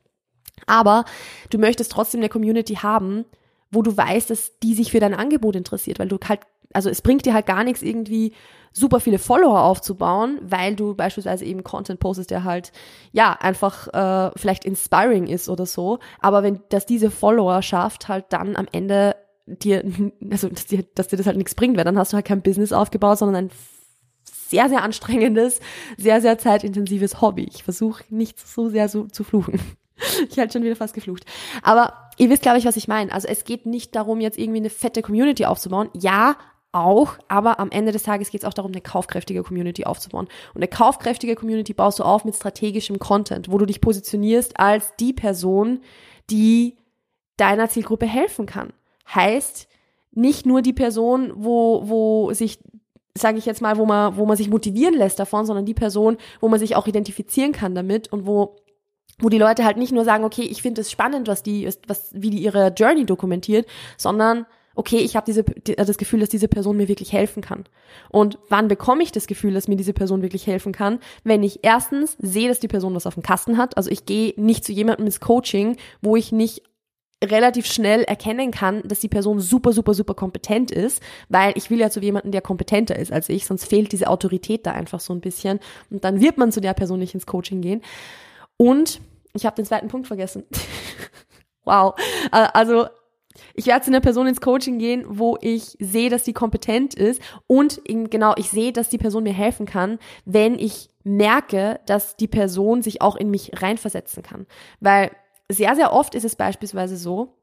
Aber 0.66 1.04
du 1.50 1.58
möchtest 1.58 1.92
trotzdem 1.92 2.20
eine 2.20 2.28
Community 2.30 2.76
haben, 2.76 3.26
wo 3.70 3.82
du 3.82 3.94
weißt, 3.94 4.30
dass 4.30 4.58
die 4.60 4.74
sich 4.74 4.92
für 4.92 5.00
dein 5.00 5.14
Angebot 5.14 5.56
interessiert, 5.56 5.98
weil 5.98 6.08
du 6.08 6.18
halt 6.26 6.40
also 6.72 6.88
es 6.88 7.02
bringt 7.02 7.26
dir 7.26 7.34
halt 7.34 7.46
gar 7.46 7.64
nichts 7.64 7.82
irgendwie 7.82 8.32
super 8.72 9.00
viele 9.00 9.18
Follower 9.18 9.62
aufzubauen, 9.62 10.38
weil 10.42 10.76
du 10.76 10.94
beispielsweise 10.94 11.44
eben 11.44 11.64
Content 11.64 11.98
postest, 11.98 12.30
der 12.30 12.44
halt 12.44 12.72
ja 13.12 13.32
einfach 13.32 13.88
äh, 13.88 14.30
vielleicht 14.36 14.64
inspiring 14.64 15.26
ist 15.26 15.48
oder 15.48 15.66
so. 15.66 15.98
Aber 16.20 16.42
wenn 16.42 16.60
das 16.68 16.86
diese 16.86 17.10
Follower 17.10 17.62
schafft, 17.62 18.08
halt 18.08 18.26
dann 18.30 18.56
am 18.56 18.68
Ende 18.70 19.16
dir, 19.46 19.84
also 20.30 20.48
dass 20.48 20.66
dir, 20.66 20.84
dass 20.94 21.08
dir 21.08 21.16
das 21.16 21.26
halt 21.26 21.36
nichts 21.36 21.54
bringt, 21.54 21.76
weil 21.76 21.84
dann 21.84 21.98
hast 21.98 22.12
du 22.12 22.16
halt 22.16 22.26
kein 22.26 22.42
Business 22.42 22.72
aufgebaut, 22.72 23.18
sondern 23.18 23.46
ein 23.46 23.50
sehr, 24.24 24.68
sehr 24.68 24.82
anstrengendes, 24.82 25.60
sehr, 25.96 26.20
sehr 26.20 26.38
zeitintensives 26.38 27.20
Hobby. 27.20 27.48
Ich 27.52 27.62
versuche 27.62 28.04
nicht 28.08 28.38
so 28.38 28.68
sehr 28.68 28.88
so 28.88 29.06
zu 29.06 29.24
fluchen. 29.24 29.60
Ich 30.30 30.38
halt 30.38 30.50
schon 30.50 30.62
wieder 30.62 30.76
fast 30.76 30.94
geflucht. 30.94 31.26
Aber 31.62 31.92
ihr 32.16 32.30
wisst, 32.30 32.40
glaube 32.40 32.56
ich, 32.56 32.64
was 32.64 32.78
ich 32.78 32.88
meine. 32.88 33.12
Also 33.12 33.28
es 33.28 33.44
geht 33.44 33.66
nicht 33.66 33.94
darum, 33.94 34.22
jetzt 34.22 34.38
irgendwie 34.38 34.60
eine 34.60 34.70
fette 34.70 35.02
Community 35.02 35.44
aufzubauen. 35.44 35.90
Ja, 35.92 36.36
auch, 36.72 37.18
aber 37.28 37.58
am 37.58 37.70
Ende 37.70 37.92
des 37.92 38.04
Tages 38.04 38.30
geht 38.30 38.42
es 38.42 38.48
auch 38.48 38.54
darum, 38.54 38.70
eine 38.70 38.80
kaufkräftige 38.80 39.42
Community 39.42 39.84
aufzubauen. 39.84 40.28
Und 40.54 40.60
eine 40.60 40.68
kaufkräftige 40.68 41.34
Community 41.34 41.74
baust 41.74 41.98
du 41.98 42.04
auf 42.04 42.24
mit 42.24 42.36
strategischem 42.36 42.98
Content, 42.98 43.50
wo 43.50 43.58
du 43.58 43.66
dich 43.66 43.80
positionierst 43.80 44.58
als 44.58 44.94
die 45.00 45.12
Person, 45.12 45.80
die 46.30 46.76
deiner 47.36 47.68
Zielgruppe 47.68 48.06
helfen 48.06 48.46
kann. 48.46 48.72
Heißt, 49.12 49.68
nicht 50.12 50.46
nur 50.46 50.62
die 50.62 50.72
Person, 50.72 51.32
wo, 51.34 51.88
wo 51.88 52.32
sich, 52.32 52.60
sage 53.14 53.38
ich 53.38 53.46
jetzt 53.46 53.62
mal, 53.62 53.76
wo 53.76 53.86
man, 53.86 54.16
wo 54.16 54.26
man 54.26 54.36
sich 54.36 54.50
motivieren 54.50 54.94
lässt 54.94 55.18
davon, 55.18 55.46
sondern 55.46 55.66
die 55.66 55.74
Person, 55.74 56.18
wo 56.40 56.48
man 56.48 56.60
sich 56.60 56.76
auch 56.76 56.86
identifizieren 56.86 57.52
kann 57.52 57.74
damit 57.74 58.12
und 58.12 58.26
wo 58.26 58.56
wo 59.22 59.28
die 59.28 59.38
Leute 59.38 59.66
halt 59.66 59.76
nicht 59.76 59.92
nur 59.92 60.04
sagen, 60.04 60.24
okay, 60.24 60.44
ich 60.44 60.62
finde 60.62 60.80
es 60.80 60.90
spannend, 60.90 61.28
was 61.28 61.42
die, 61.42 61.68
was, 61.86 62.10
wie 62.14 62.30
die 62.30 62.42
ihre 62.42 62.68
Journey 62.68 63.04
dokumentiert, 63.04 63.68
sondern 63.98 64.46
okay, 64.74 64.98
ich 64.98 65.16
habe 65.16 65.26
diese, 65.26 65.44
das 65.44 65.98
Gefühl, 65.98 66.20
dass 66.20 66.28
diese 66.28 66.48
Person 66.48 66.76
mir 66.76 66.88
wirklich 66.88 67.12
helfen 67.12 67.42
kann. 67.42 67.64
Und 68.08 68.38
wann 68.48 68.68
bekomme 68.68 69.02
ich 69.02 69.12
das 69.12 69.26
Gefühl, 69.26 69.54
dass 69.54 69.68
mir 69.68 69.76
diese 69.76 69.92
Person 69.92 70.22
wirklich 70.22 70.46
helfen 70.46 70.72
kann? 70.72 71.00
Wenn 71.24 71.42
ich 71.42 71.60
erstens 71.62 72.16
sehe, 72.18 72.48
dass 72.48 72.60
die 72.60 72.68
Person 72.68 72.94
was 72.94 73.06
auf 73.06 73.14
dem 73.14 73.22
Kasten 73.22 73.58
hat. 73.58 73.76
Also 73.76 73.90
ich 73.90 74.06
gehe 74.06 74.34
nicht 74.36 74.64
zu 74.64 74.72
jemandem 74.72 75.06
ins 75.06 75.20
Coaching, 75.20 75.76
wo 76.00 76.16
ich 76.16 76.32
nicht 76.32 76.62
relativ 77.22 77.66
schnell 77.66 78.02
erkennen 78.04 78.50
kann, 78.50 78.82
dass 78.84 79.00
die 79.00 79.08
Person 79.08 79.40
super, 79.40 79.72
super, 79.72 79.92
super 79.92 80.14
kompetent 80.14 80.70
ist, 80.70 81.02
weil 81.28 81.52
ich 81.54 81.68
will 81.68 81.78
ja 81.78 81.90
zu 81.90 82.00
jemandem, 82.00 82.32
der 82.32 82.40
kompetenter 82.40 82.98
ist 82.98 83.12
als 83.12 83.28
ich, 83.28 83.46
sonst 83.46 83.66
fehlt 83.66 83.92
diese 83.92 84.08
Autorität 84.08 84.64
da 84.64 84.72
einfach 84.72 85.00
so 85.00 85.12
ein 85.12 85.20
bisschen 85.20 85.60
und 85.90 86.02
dann 86.02 86.20
wird 86.20 86.38
man 86.38 86.50
zu 86.50 86.62
der 86.62 86.72
Person 86.72 86.98
nicht 86.98 87.12
ins 87.12 87.26
Coaching 87.26 87.60
gehen. 87.60 87.82
Und 88.56 89.02
ich 89.34 89.44
habe 89.44 89.56
den 89.56 89.66
zweiten 89.66 89.88
Punkt 89.88 90.06
vergessen. 90.06 90.44
wow. 91.64 91.94
Also 92.30 92.86
ich 93.54 93.66
werde 93.66 93.84
zu 93.84 93.90
einer 93.90 94.00
Person 94.00 94.26
ins 94.26 94.40
Coaching 94.40 94.78
gehen, 94.78 95.04
wo 95.08 95.38
ich 95.40 95.76
sehe, 95.78 96.10
dass 96.10 96.24
sie 96.24 96.32
kompetent 96.32 96.94
ist 96.94 97.22
und 97.46 97.80
genau, 97.86 98.34
ich 98.36 98.50
sehe, 98.50 98.72
dass 98.72 98.88
die 98.88 98.98
Person 98.98 99.22
mir 99.22 99.32
helfen 99.32 99.66
kann, 99.66 99.98
wenn 100.24 100.58
ich 100.58 100.90
merke, 101.04 101.80
dass 101.86 102.16
die 102.16 102.28
Person 102.28 102.82
sich 102.82 103.02
auch 103.02 103.16
in 103.16 103.30
mich 103.30 103.62
reinversetzen 103.62 104.22
kann. 104.22 104.46
Weil 104.80 105.10
sehr, 105.48 105.74
sehr 105.74 105.92
oft 105.92 106.14
ist 106.14 106.24
es 106.24 106.36
beispielsweise 106.36 106.96
so, 106.96 107.34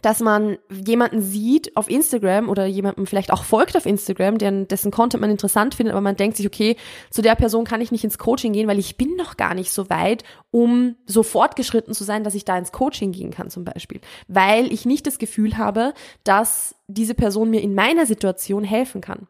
dass 0.00 0.20
man 0.20 0.56
jemanden 0.70 1.20
sieht 1.20 1.76
auf 1.76 1.90
Instagram 1.90 2.48
oder 2.48 2.64
jemandem 2.64 3.06
vielleicht 3.06 3.30
auch 3.30 3.44
folgt 3.44 3.76
auf 3.76 3.84
Instagram, 3.84 4.38
deren, 4.38 4.66
dessen 4.66 4.90
Content 4.90 5.20
man 5.20 5.30
interessant 5.30 5.74
findet, 5.74 5.92
aber 5.92 6.00
man 6.00 6.16
denkt 6.16 6.38
sich, 6.38 6.46
okay, 6.46 6.76
zu 7.10 7.20
der 7.20 7.34
Person 7.34 7.66
kann 7.66 7.82
ich 7.82 7.92
nicht 7.92 8.02
ins 8.02 8.16
Coaching 8.16 8.54
gehen, 8.54 8.68
weil 8.68 8.78
ich 8.78 8.96
bin 8.96 9.16
noch 9.16 9.36
gar 9.36 9.54
nicht 9.54 9.70
so 9.70 9.90
weit, 9.90 10.24
um 10.50 10.96
so 11.04 11.22
fortgeschritten 11.22 11.92
zu 11.92 12.04
sein, 12.04 12.24
dass 12.24 12.34
ich 12.34 12.46
da 12.46 12.56
ins 12.56 12.72
Coaching 12.72 13.12
gehen 13.12 13.30
kann 13.30 13.50
zum 13.50 13.64
Beispiel. 13.64 14.00
Weil 14.28 14.72
ich 14.72 14.86
nicht 14.86 15.06
das 15.06 15.18
Gefühl 15.18 15.58
habe, 15.58 15.92
dass 16.24 16.74
diese 16.88 17.14
Person 17.14 17.50
mir 17.50 17.60
in 17.60 17.74
meiner 17.74 18.06
Situation 18.06 18.64
helfen 18.64 19.02
kann. 19.02 19.28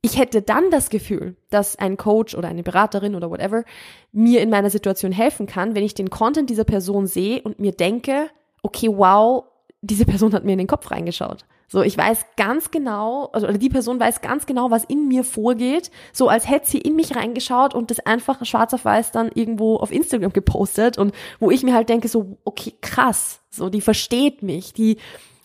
Ich 0.00 0.18
hätte 0.18 0.42
dann 0.42 0.70
das 0.70 0.90
Gefühl, 0.90 1.36
dass 1.50 1.76
ein 1.76 1.96
Coach 1.96 2.36
oder 2.36 2.48
eine 2.48 2.62
Beraterin 2.62 3.16
oder 3.16 3.30
whatever 3.30 3.64
mir 4.12 4.42
in 4.42 4.50
meiner 4.50 4.70
Situation 4.70 5.12
helfen 5.12 5.46
kann, 5.46 5.74
wenn 5.74 5.82
ich 5.82 5.94
den 5.94 6.10
Content 6.10 6.50
dieser 6.50 6.64
Person 6.64 7.06
sehe 7.06 7.42
und 7.42 7.58
mir 7.58 7.72
denke, 7.72 8.30
okay, 8.62 8.88
wow, 8.88 9.44
diese 9.80 10.04
Person 10.04 10.32
hat 10.32 10.44
mir 10.44 10.52
in 10.52 10.58
den 10.58 10.66
Kopf 10.66 10.90
reingeschaut. 10.90 11.44
So, 11.70 11.82
ich 11.82 11.98
weiß 11.98 12.24
ganz 12.38 12.70
genau, 12.70 13.26
also 13.26 13.46
die 13.52 13.68
Person 13.68 14.00
weiß 14.00 14.22
ganz 14.22 14.46
genau, 14.46 14.70
was 14.70 14.84
in 14.84 15.06
mir 15.06 15.22
vorgeht, 15.22 15.90
so 16.14 16.28
als 16.28 16.48
hätte 16.48 16.70
sie 16.70 16.78
in 16.78 16.96
mich 16.96 17.14
reingeschaut 17.14 17.74
und 17.74 17.90
das 17.90 18.00
einfach 18.00 18.42
schwarz 18.46 18.72
auf 18.72 18.86
weiß 18.86 19.12
dann 19.12 19.30
irgendwo 19.34 19.76
auf 19.76 19.92
Instagram 19.92 20.32
gepostet 20.32 20.96
und 20.96 21.14
wo 21.40 21.50
ich 21.50 21.62
mir 21.62 21.74
halt 21.74 21.90
denke 21.90 22.08
so, 22.08 22.38
okay, 22.44 22.72
krass, 22.80 23.42
so 23.50 23.68
die 23.68 23.82
versteht 23.82 24.42
mich, 24.42 24.72
die 24.72 24.96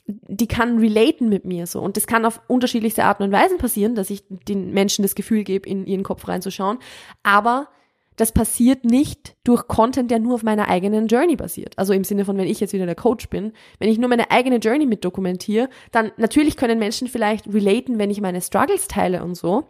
die 0.05 0.48
kann 0.48 0.79
relaten 0.79 1.29
mit 1.29 1.46
mir 1.46 1.65
so 1.65 1.82
und 1.82 1.96
das 1.96 2.08
kann 2.08 2.25
auf 2.25 2.41
unterschiedlichste 2.48 3.03
Arten 3.03 3.24
und 3.24 3.32
Weisen 3.32 3.58
passieren, 3.58 3.96
dass 3.96 4.10
ich 4.10 4.24
den 4.29 4.72
Menschen 4.72 5.01
das 5.01 5.15
Gefühl 5.15 5.43
gebe, 5.43 5.67
in 5.67 5.86
ihren 5.86 6.03
Kopf 6.03 6.27
reinzuschauen, 6.27 6.79
aber 7.24 7.67
das 8.15 8.32
passiert 8.32 8.86
nicht 8.86 9.36
durch 9.43 9.67
Content, 9.67 10.12
der 10.12 10.20
nur 10.20 10.36
auf 10.36 10.43
meiner 10.43 10.67
eigenen 10.70 11.08
Journey 11.08 11.36
basiert. 11.36 11.77
Also 11.77 11.93
im 11.93 12.03
Sinne 12.03 12.25
von, 12.25 12.38
wenn 12.38 12.48
ich 12.48 12.60
jetzt 12.60 12.74
wieder 12.74 12.86
der 12.86 12.96
Coach 12.96 13.29
bin, 13.29 13.53
wenn 13.79 13.89
ich 13.89 13.98
nur 13.98 14.10
meine 14.10 14.32
eigene 14.32 14.58
Journey 14.58 14.86
mit 14.86 15.03
dokumentiere, 15.03 15.70
dann 15.91 16.12
natürlich 16.17 16.58
können 16.58 16.79
Menschen 16.79 17.08
vielleicht 17.08 17.51
relaten, 17.51 18.00
wenn 18.00 18.12
ich 18.12 18.22
meine 18.22 18.41
Struggles 18.41 18.88
teile 18.88 19.24
und 19.24 19.36
so. 19.36 19.65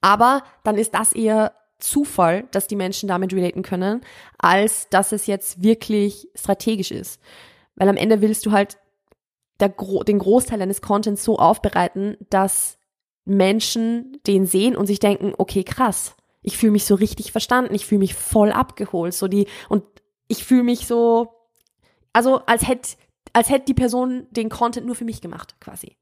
Aber 0.00 0.42
dann 0.64 0.78
ist 0.78 0.94
das 0.94 1.12
eher 1.12 1.52
Zufall, 1.78 2.46
dass 2.50 2.66
die 2.66 2.76
Menschen 2.76 3.08
damit 3.08 3.32
relaten 3.32 3.62
können, 3.62 4.02
als 4.38 4.88
dass 4.90 5.12
es 5.12 5.26
jetzt 5.26 5.62
wirklich 5.62 6.28
strategisch 6.34 6.90
ist. 6.90 7.20
Weil 7.74 7.88
am 7.88 7.96
Ende 7.96 8.20
willst 8.20 8.46
du 8.46 8.52
halt 8.52 8.78
der, 9.60 9.74
den 10.06 10.18
Großteil 10.18 10.58
deines 10.58 10.82
Contents 10.82 11.24
so 11.24 11.38
aufbereiten, 11.38 12.16
dass 12.28 12.78
Menschen 13.24 14.18
den 14.26 14.46
sehen 14.46 14.76
und 14.76 14.86
sich 14.86 14.98
denken, 14.98 15.32
okay, 15.36 15.64
krass, 15.64 16.16
ich 16.42 16.56
fühle 16.56 16.72
mich 16.72 16.84
so 16.84 16.94
richtig 16.94 17.32
verstanden, 17.32 17.74
ich 17.74 17.86
fühle 17.86 18.00
mich 18.00 18.14
voll 18.14 18.52
abgeholt, 18.52 19.14
so 19.14 19.28
die 19.28 19.46
und 19.68 19.84
ich 20.28 20.44
fühle 20.44 20.62
mich 20.62 20.86
so 20.86 21.28
also 22.12 22.40
als 22.46 22.66
hätte 22.66 22.96
als 23.32 23.48
hätte 23.48 23.66
die 23.66 23.74
Person 23.74 24.26
den 24.30 24.48
Content 24.48 24.86
nur 24.86 24.96
für 24.96 25.04
mich 25.04 25.20
gemacht, 25.20 25.54
quasi. 25.60 25.96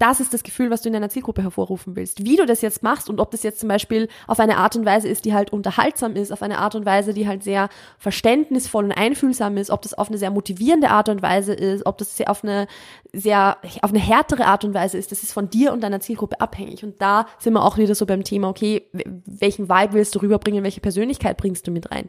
Das 0.00 0.20
ist 0.20 0.32
das 0.32 0.44
Gefühl, 0.44 0.70
was 0.70 0.82
du 0.82 0.88
in 0.88 0.92
deiner 0.92 1.08
Zielgruppe 1.08 1.42
hervorrufen 1.42 1.96
willst. 1.96 2.24
Wie 2.24 2.36
du 2.36 2.46
das 2.46 2.60
jetzt 2.60 2.84
machst 2.84 3.10
und 3.10 3.18
ob 3.18 3.32
das 3.32 3.42
jetzt 3.42 3.58
zum 3.58 3.68
Beispiel 3.68 4.08
auf 4.28 4.38
eine 4.38 4.58
Art 4.58 4.76
und 4.76 4.84
Weise 4.84 5.08
ist, 5.08 5.24
die 5.24 5.34
halt 5.34 5.52
unterhaltsam 5.52 6.14
ist, 6.14 6.30
auf 6.30 6.40
eine 6.40 6.58
Art 6.58 6.76
und 6.76 6.86
Weise, 6.86 7.12
die 7.12 7.26
halt 7.26 7.42
sehr 7.42 7.68
verständnisvoll 7.98 8.84
und 8.84 8.92
einfühlsam 8.92 9.56
ist, 9.56 9.70
ob 9.70 9.82
das 9.82 9.94
auf 9.94 10.06
eine 10.06 10.16
sehr 10.16 10.30
motivierende 10.30 10.90
Art 10.90 11.08
und 11.08 11.20
Weise 11.20 11.52
ist, 11.52 11.84
ob 11.84 11.98
das 11.98 12.16
auf 12.26 12.44
eine 12.44 12.68
sehr, 13.12 13.56
auf 13.82 13.90
eine 13.90 13.98
härtere 13.98 14.46
Art 14.46 14.64
und 14.64 14.72
Weise 14.72 14.98
ist, 14.98 15.10
das 15.10 15.24
ist 15.24 15.32
von 15.32 15.50
dir 15.50 15.72
und 15.72 15.80
deiner 15.80 15.98
Zielgruppe 15.98 16.40
abhängig. 16.40 16.84
Und 16.84 17.02
da 17.02 17.26
sind 17.40 17.54
wir 17.54 17.64
auch 17.64 17.76
wieder 17.76 17.96
so 17.96 18.06
beim 18.06 18.22
Thema, 18.22 18.50
okay, 18.50 18.88
welchen 18.92 19.68
Vibe 19.68 19.94
willst 19.94 20.14
du 20.14 20.20
rüberbringen, 20.20 20.62
welche 20.62 20.80
Persönlichkeit 20.80 21.36
bringst 21.38 21.66
du 21.66 21.72
mit 21.72 21.90
rein? 21.90 22.08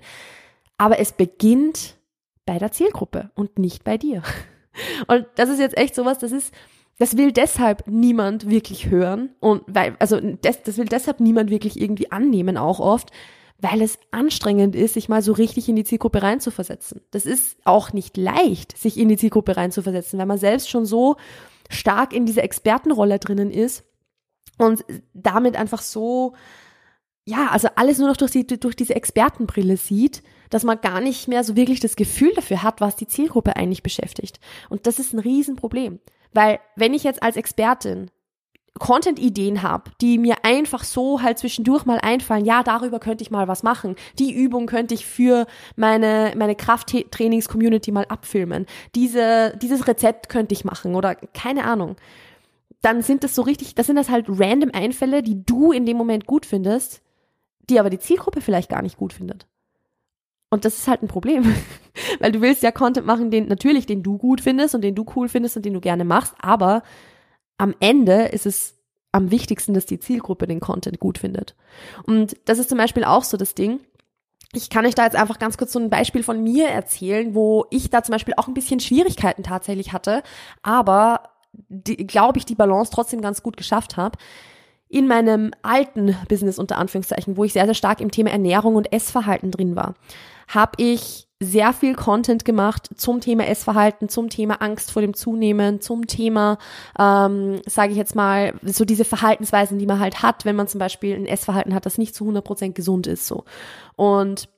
Aber 0.77 0.99
es 0.99 1.11
beginnt 1.11 1.97
bei 2.45 2.59
der 2.59 2.71
Zielgruppe 2.71 3.31
und 3.33 3.57
nicht 3.57 3.83
bei 3.83 3.97
dir. 3.97 4.21
Und 5.07 5.25
das 5.35 5.49
ist 5.49 5.59
jetzt 5.59 5.77
echt 5.77 5.93
sowas, 5.93 6.19
das 6.19 6.31
ist, 6.31 6.53
das 6.99 7.15
will 7.15 7.31
deshalb 7.31 7.87
niemand 7.87 8.49
wirklich 8.49 8.89
hören 8.89 9.29
und 9.39 9.63
weil, 9.67 9.95
also 9.99 10.19
das, 10.19 10.61
das 10.63 10.77
will 10.77 10.85
deshalb 10.85 11.21
niemand 11.21 11.49
wirklich 11.49 11.79
irgendwie 11.79 12.11
annehmen 12.11 12.57
auch 12.57 12.79
oft, 12.79 13.11
weil 13.57 13.81
es 13.81 13.99
anstrengend 14.11 14.75
ist, 14.75 14.93
sich 14.93 15.09
mal 15.09 15.21
so 15.21 15.31
richtig 15.31 15.67
in 15.69 15.77
die 15.77 15.85
Zielgruppe 15.85 16.21
reinzuversetzen. 16.21 17.01
Das 17.11 17.25
ist 17.25 17.57
auch 17.63 17.93
nicht 17.93 18.17
leicht, 18.17 18.77
sich 18.77 18.97
in 18.97 19.09
die 19.09 19.17
Zielgruppe 19.17 19.55
reinzuversetzen, 19.57 20.19
weil 20.19 20.25
man 20.25 20.37
selbst 20.37 20.69
schon 20.69 20.85
so 20.85 21.15
stark 21.69 22.13
in 22.13 22.25
dieser 22.25 22.43
Expertenrolle 22.43 23.19
drinnen 23.19 23.51
ist 23.51 23.85
und 24.57 24.83
damit 25.13 25.55
einfach 25.55 25.81
so, 25.81 26.33
ja, 27.25 27.47
also 27.47 27.69
alles 27.75 27.97
nur 27.97 28.09
noch 28.09 28.17
durch, 28.17 28.31
die, 28.31 28.45
durch 28.45 28.75
diese 28.75 28.95
Expertenbrille 28.95 29.77
sieht, 29.77 30.21
dass 30.49 30.63
man 30.63 30.81
gar 30.81 30.99
nicht 30.99 31.29
mehr 31.29 31.45
so 31.45 31.55
wirklich 31.55 31.79
das 31.79 31.95
Gefühl 31.95 32.33
dafür 32.33 32.63
hat, 32.63 32.81
was 32.81 32.97
die 32.97 33.07
Zielgruppe 33.07 33.55
eigentlich 33.55 33.83
beschäftigt. 33.83 34.39
Und 34.67 34.85
das 34.85 34.99
ist 34.99 35.13
ein 35.13 35.19
Riesenproblem. 35.19 35.99
Weil 36.33 36.59
wenn 36.75 36.93
ich 36.93 37.03
jetzt 37.03 37.23
als 37.23 37.37
Expertin 37.37 38.11
Content-Ideen 38.79 39.61
habe, 39.61 39.91
die 40.01 40.17
mir 40.17 40.37
einfach 40.43 40.83
so 40.83 41.21
halt 41.21 41.37
zwischendurch 41.37 41.85
mal 41.85 41.99
einfallen, 41.99 42.45
ja, 42.45 42.63
darüber 42.63 42.99
könnte 42.99 43.23
ich 43.23 43.29
mal 43.29 43.47
was 43.47 43.61
machen. 43.61 43.95
Die 44.17 44.33
Übung 44.33 44.65
könnte 44.65 44.93
ich 44.93 45.05
für 45.05 45.45
meine, 45.75 46.33
meine 46.35 46.55
Krafttrainings-Community 46.55 47.91
mal 47.91 48.05
abfilmen. 48.05 48.65
Diese, 48.95 49.55
dieses 49.61 49.87
Rezept 49.87 50.29
könnte 50.29 50.53
ich 50.53 50.65
machen 50.65 50.95
oder 50.95 51.15
keine 51.15 51.65
Ahnung. 51.65 51.97
Dann 52.81 53.01
sind 53.01 53.23
das 53.23 53.35
so 53.35 53.41
richtig, 53.41 53.75
das 53.75 53.87
sind 53.87 53.97
das 53.97 54.09
halt 54.09 54.25
random 54.29 54.71
Einfälle, 54.73 55.21
die 55.21 55.43
du 55.43 55.71
in 55.71 55.85
dem 55.85 55.97
Moment 55.97 56.25
gut 56.25 56.45
findest, 56.45 57.01
die 57.69 57.79
aber 57.79 57.89
die 57.89 57.99
Zielgruppe 57.99 58.39
vielleicht 58.41 58.69
gar 58.69 58.81
nicht 58.81 58.97
gut 58.97 59.13
findet. 59.13 59.47
Und 60.49 60.65
das 60.65 60.79
ist 60.79 60.87
halt 60.87 61.03
ein 61.03 61.07
Problem, 61.07 61.43
weil 62.19 62.31
du 62.31 62.41
willst 62.41 62.63
ja 62.63 62.71
Content 62.71 63.05
machen, 63.05 63.31
den 63.31 63.47
natürlich, 63.47 63.85
den 63.85 64.03
du 64.03 64.17
gut 64.17 64.41
findest 64.41 64.75
und 64.75 64.81
den 64.81 64.95
du 64.95 65.05
cool 65.15 65.29
findest 65.29 65.57
und 65.57 65.65
den 65.65 65.73
du 65.73 65.81
gerne 65.81 66.05
machst, 66.05 66.33
aber 66.39 66.83
am 67.57 67.75
Ende 67.79 68.23
ist 68.27 68.45
es 68.45 68.75
am 69.11 69.31
wichtigsten, 69.31 69.73
dass 69.73 69.85
die 69.85 69.99
Zielgruppe 69.99 70.47
den 70.47 70.59
Content 70.59 70.99
gut 70.99 71.17
findet. 71.17 71.55
Und 72.05 72.37
das 72.45 72.59
ist 72.59 72.69
zum 72.69 72.77
Beispiel 72.77 73.03
auch 73.03 73.23
so 73.23 73.37
das 73.37 73.55
Ding. 73.55 73.79
Ich 74.53 74.69
kann 74.69 74.85
euch 74.85 74.95
da 74.95 75.03
jetzt 75.03 75.15
einfach 75.15 75.39
ganz 75.39 75.57
kurz 75.57 75.73
so 75.73 75.79
ein 75.79 75.89
Beispiel 75.89 76.23
von 76.23 76.41
mir 76.41 76.69
erzählen, 76.69 77.35
wo 77.35 77.65
ich 77.69 77.89
da 77.89 78.01
zum 78.01 78.13
Beispiel 78.13 78.33
auch 78.37 78.47
ein 78.47 78.53
bisschen 78.53 78.79
Schwierigkeiten 78.79 79.43
tatsächlich 79.43 79.93
hatte, 79.93 80.23
aber 80.63 81.29
glaube 81.69 82.37
ich, 82.37 82.45
die 82.45 82.55
Balance 82.55 82.91
trotzdem 82.91 83.21
ganz 83.21 83.43
gut 83.43 83.57
geschafft 83.57 83.97
habe. 83.97 84.17
In 84.87 85.07
meinem 85.07 85.51
alten 85.61 86.15
Business 86.27 86.57
unter 86.57 86.77
Anführungszeichen, 86.77 87.37
wo 87.37 87.43
ich 87.43 87.53
sehr, 87.53 87.65
sehr 87.65 87.75
stark 87.75 88.01
im 88.01 88.09
Thema 88.09 88.31
Ernährung 88.31 88.75
und 88.75 88.91
Essverhalten 88.91 89.51
drin 89.51 89.75
war, 89.75 89.93
habe 90.49 90.73
ich 90.77 91.27
sehr 91.41 91.71
viel 91.71 91.95
Content 91.95 92.43
gemacht 92.43 92.89
zum 92.95 93.21
Thema 93.21 93.47
Essverhalten, 93.47 94.09
zum 94.09 94.29
Thema 94.29 94.61
Angst 94.61 94.91
vor 94.91 95.01
dem 95.01 95.13
Zunehmen, 95.13 95.79
zum 95.79 96.05
Thema, 96.05 96.57
ähm, 96.99 97.61
sage 97.65 97.91
ich 97.91 97.97
jetzt 97.97 98.15
mal, 98.15 98.53
so 98.63 98.83
diese 98.83 99.05
Verhaltensweisen, 99.05 99.79
die 99.79 99.85
man 99.85 99.99
halt 99.99 100.21
hat, 100.21 100.43
wenn 100.43 100.57
man 100.57 100.67
zum 100.67 100.79
Beispiel 100.79 101.15
ein 101.15 101.25
Essverhalten 101.25 101.73
hat, 101.73 101.85
das 101.85 101.97
nicht 101.97 102.13
zu 102.13 102.25
100% 102.25 102.73
gesund 102.73 103.07
ist. 103.07 103.25
so. 103.25 103.45
Und 103.95 104.49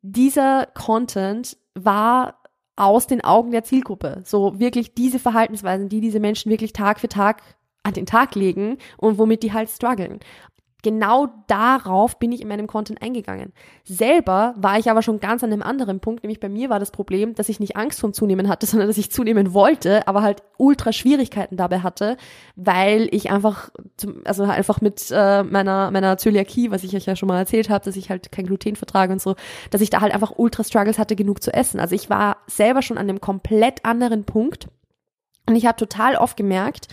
dieser 0.00 0.66
Content 0.74 1.58
war 1.74 2.40
aus 2.76 3.06
den 3.06 3.22
Augen 3.22 3.50
der 3.50 3.64
Zielgruppe. 3.64 4.22
So 4.24 4.58
wirklich 4.58 4.94
diese 4.94 5.18
Verhaltensweisen, 5.18 5.88
die 5.88 6.00
diese 6.00 6.20
Menschen 6.20 6.50
wirklich 6.50 6.72
Tag 6.72 7.00
für 7.00 7.08
Tag 7.08 7.42
an 7.82 7.94
den 7.94 8.06
Tag 8.06 8.34
legen 8.34 8.78
und 8.96 9.18
womit 9.18 9.42
die 9.42 9.52
halt 9.52 9.70
strugglen 9.70 10.20
genau 10.82 11.28
darauf 11.46 12.18
bin 12.18 12.32
ich 12.32 12.40
in 12.40 12.48
meinem 12.48 12.66
Content 12.66 13.02
eingegangen. 13.02 13.52
Selber 13.84 14.54
war 14.56 14.78
ich 14.78 14.90
aber 14.90 15.02
schon 15.02 15.20
ganz 15.20 15.42
an 15.42 15.52
einem 15.52 15.62
anderen 15.62 16.00
Punkt, 16.00 16.22
nämlich 16.22 16.40
bei 16.40 16.48
mir 16.48 16.70
war 16.70 16.78
das 16.78 16.90
Problem, 16.90 17.34
dass 17.34 17.48
ich 17.48 17.60
nicht 17.60 17.76
Angst 17.76 18.00
vom 18.00 18.12
Zunehmen 18.12 18.48
hatte, 18.48 18.66
sondern 18.66 18.88
dass 18.88 18.98
ich 18.98 19.10
zunehmen 19.10 19.52
wollte, 19.52 20.06
aber 20.06 20.22
halt 20.22 20.42
ultra 20.58 20.92
Schwierigkeiten 20.92 21.56
dabei 21.56 21.80
hatte, 21.80 22.16
weil 22.54 23.08
ich 23.10 23.30
einfach, 23.30 23.70
also 24.24 24.44
einfach 24.44 24.80
mit 24.80 25.10
äh, 25.10 25.42
meiner, 25.42 25.90
meiner 25.90 26.18
Zöliakie, 26.18 26.70
was 26.70 26.84
ich 26.84 26.94
euch 26.94 27.06
ja 27.06 27.16
schon 27.16 27.28
mal 27.28 27.38
erzählt 27.38 27.70
habe, 27.70 27.84
dass 27.84 27.96
ich 27.96 28.10
halt 28.10 28.30
kein 28.30 28.46
Gluten 28.46 28.76
vertrage 28.76 29.12
und 29.12 29.20
so, 29.20 29.34
dass 29.70 29.80
ich 29.80 29.90
da 29.90 30.00
halt 30.00 30.14
einfach 30.14 30.34
ultra 30.36 30.64
Struggles 30.64 30.98
hatte, 30.98 31.16
genug 31.16 31.42
zu 31.42 31.52
essen. 31.52 31.80
Also 31.80 31.94
ich 31.94 32.10
war 32.10 32.38
selber 32.46 32.82
schon 32.82 32.98
an 32.98 33.08
einem 33.08 33.20
komplett 33.20 33.84
anderen 33.84 34.24
Punkt 34.24 34.68
und 35.46 35.56
ich 35.56 35.66
habe 35.66 35.76
total 35.76 36.16
oft 36.16 36.36
gemerkt, 36.36 36.88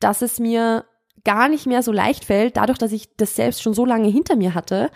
dass 0.00 0.22
es 0.22 0.38
mir 0.38 0.84
gar 1.28 1.50
nicht 1.50 1.66
mehr 1.66 1.82
so 1.82 1.92
leicht 1.92 2.24
fällt, 2.24 2.56
dadurch, 2.56 2.78
dass 2.78 2.90
ich 2.90 3.14
das 3.18 3.36
selbst 3.36 3.62
schon 3.62 3.74
so 3.74 3.84
lange 3.84 4.08
hinter 4.08 4.34
mir 4.34 4.54
hatte, 4.54 4.90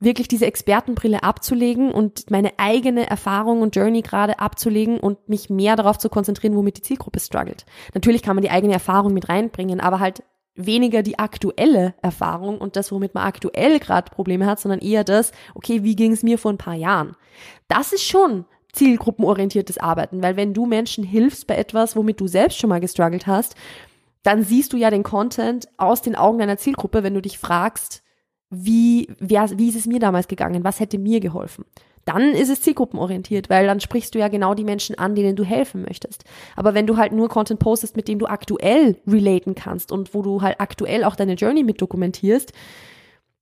wirklich 0.00 0.28
diese 0.28 0.44
Expertenbrille 0.44 1.22
abzulegen 1.22 1.90
und 1.92 2.30
meine 2.30 2.52
eigene 2.58 3.08
Erfahrung 3.08 3.62
und 3.62 3.74
Journey 3.74 4.02
gerade 4.02 4.38
abzulegen 4.38 5.00
und 5.00 5.30
mich 5.30 5.48
mehr 5.48 5.74
darauf 5.74 5.96
zu 5.96 6.10
konzentrieren, 6.10 6.56
womit 6.56 6.76
die 6.76 6.82
Zielgruppe 6.82 7.20
struggelt. 7.20 7.64
Natürlich 7.94 8.20
kann 8.20 8.36
man 8.36 8.42
die 8.42 8.50
eigene 8.50 8.74
Erfahrung 8.74 9.14
mit 9.14 9.30
reinbringen, 9.30 9.80
aber 9.80 9.98
halt 9.98 10.22
weniger 10.54 11.02
die 11.02 11.18
aktuelle 11.18 11.94
Erfahrung 12.02 12.58
und 12.58 12.76
das, 12.76 12.92
womit 12.92 13.14
man 13.14 13.24
aktuell 13.24 13.78
gerade 13.78 14.10
Probleme 14.10 14.44
hat, 14.44 14.60
sondern 14.60 14.80
eher 14.80 15.04
das, 15.04 15.32
okay, 15.54 15.84
wie 15.84 15.96
ging 15.96 16.12
es 16.12 16.22
mir 16.22 16.36
vor 16.36 16.52
ein 16.52 16.58
paar 16.58 16.74
Jahren? 16.74 17.16
Das 17.68 17.94
ist 17.94 18.04
schon 18.04 18.44
zielgruppenorientiertes 18.74 19.78
Arbeiten, 19.78 20.22
weil 20.22 20.36
wenn 20.36 20.52
du 20.52 20.66
Menschen 20.66 21.02
hilfst 21.02 21.46
bei 21.46 21.56
etwas, 21.56 21.96
womit 21.96 22.20
du 22.20 22.26
selbst 22.26 22.58
schon 22.58 22.68
mal 22.68 22.80
gestruggelt 22.80 23.26
hast, 23.26 23.54
dann 24.22 24.42
siehst 24.44 24.72
du 24.72 24.76
ja 24.76 24.90
den 24.90 25.02
Content 25.02 25.68
aus 25.76 26.02
den 26.02 26.16
Augen 26.16 26.38
deiner 26.38 26.56
Zielgruppe, 26.56 27.02
wenn 27.02 27.14
du 27.14 27.22
dich 27.22 27.38
fragst, 27.38 28.02
wie, 28.50 29.08
wer, 29.18 29.48
wie 29.58 29.68
ist 29.68 29.76
es 29.76 29.86
mir 29.86 29.98
damals 29.98 30.28
gegangen? 30.28 30.62
Was 30.62 30.78
hätte 30.78 30.98
mir 30.98 31.20
geholfen? 31.20 31.64
Dann 32.04 32.32
ist 32.32 32.50
es 32.50 32.60
zielgruppenorientiert, 32.62 33.48
weil 33.48 33.66
dann 33.66 33.80
sprichst 33.80 34.14
du 34.14 34.18
ja 34.18 34.28
genau 34.28 34.54
die 34.54 34.64
Menschen 34.64 34.98
an, 34.98 35.14
denen 35.14 35.36
du 35.36 35.44
helfen 35.44 35.82
möchtest. 35.82 36.24
Aber 36.56 36.74
wenn 36.74 36.86
du 36.86 36.96
halt 36.96 37.12
nur 37.12 37.28
Content 37.28 37.60
postest, 37.60 37.96
mit 37.96 38.08
dem 38.08 38.18
du 38.18 38.26
aktuell 38.26 38.96
relaten 39.06 39.54
kannst 39.54 39.92
und 39.92 40.12
wo 40.12 40.22
du 40.22 40.42
halt 40.42 40.60
aktuell 40.60 41.04
auch 41.04 41.14
deine 41.14 41.34
Journey 41.34 41.62
mit 41.62 41.80
dokumentierst, 41.80 42.52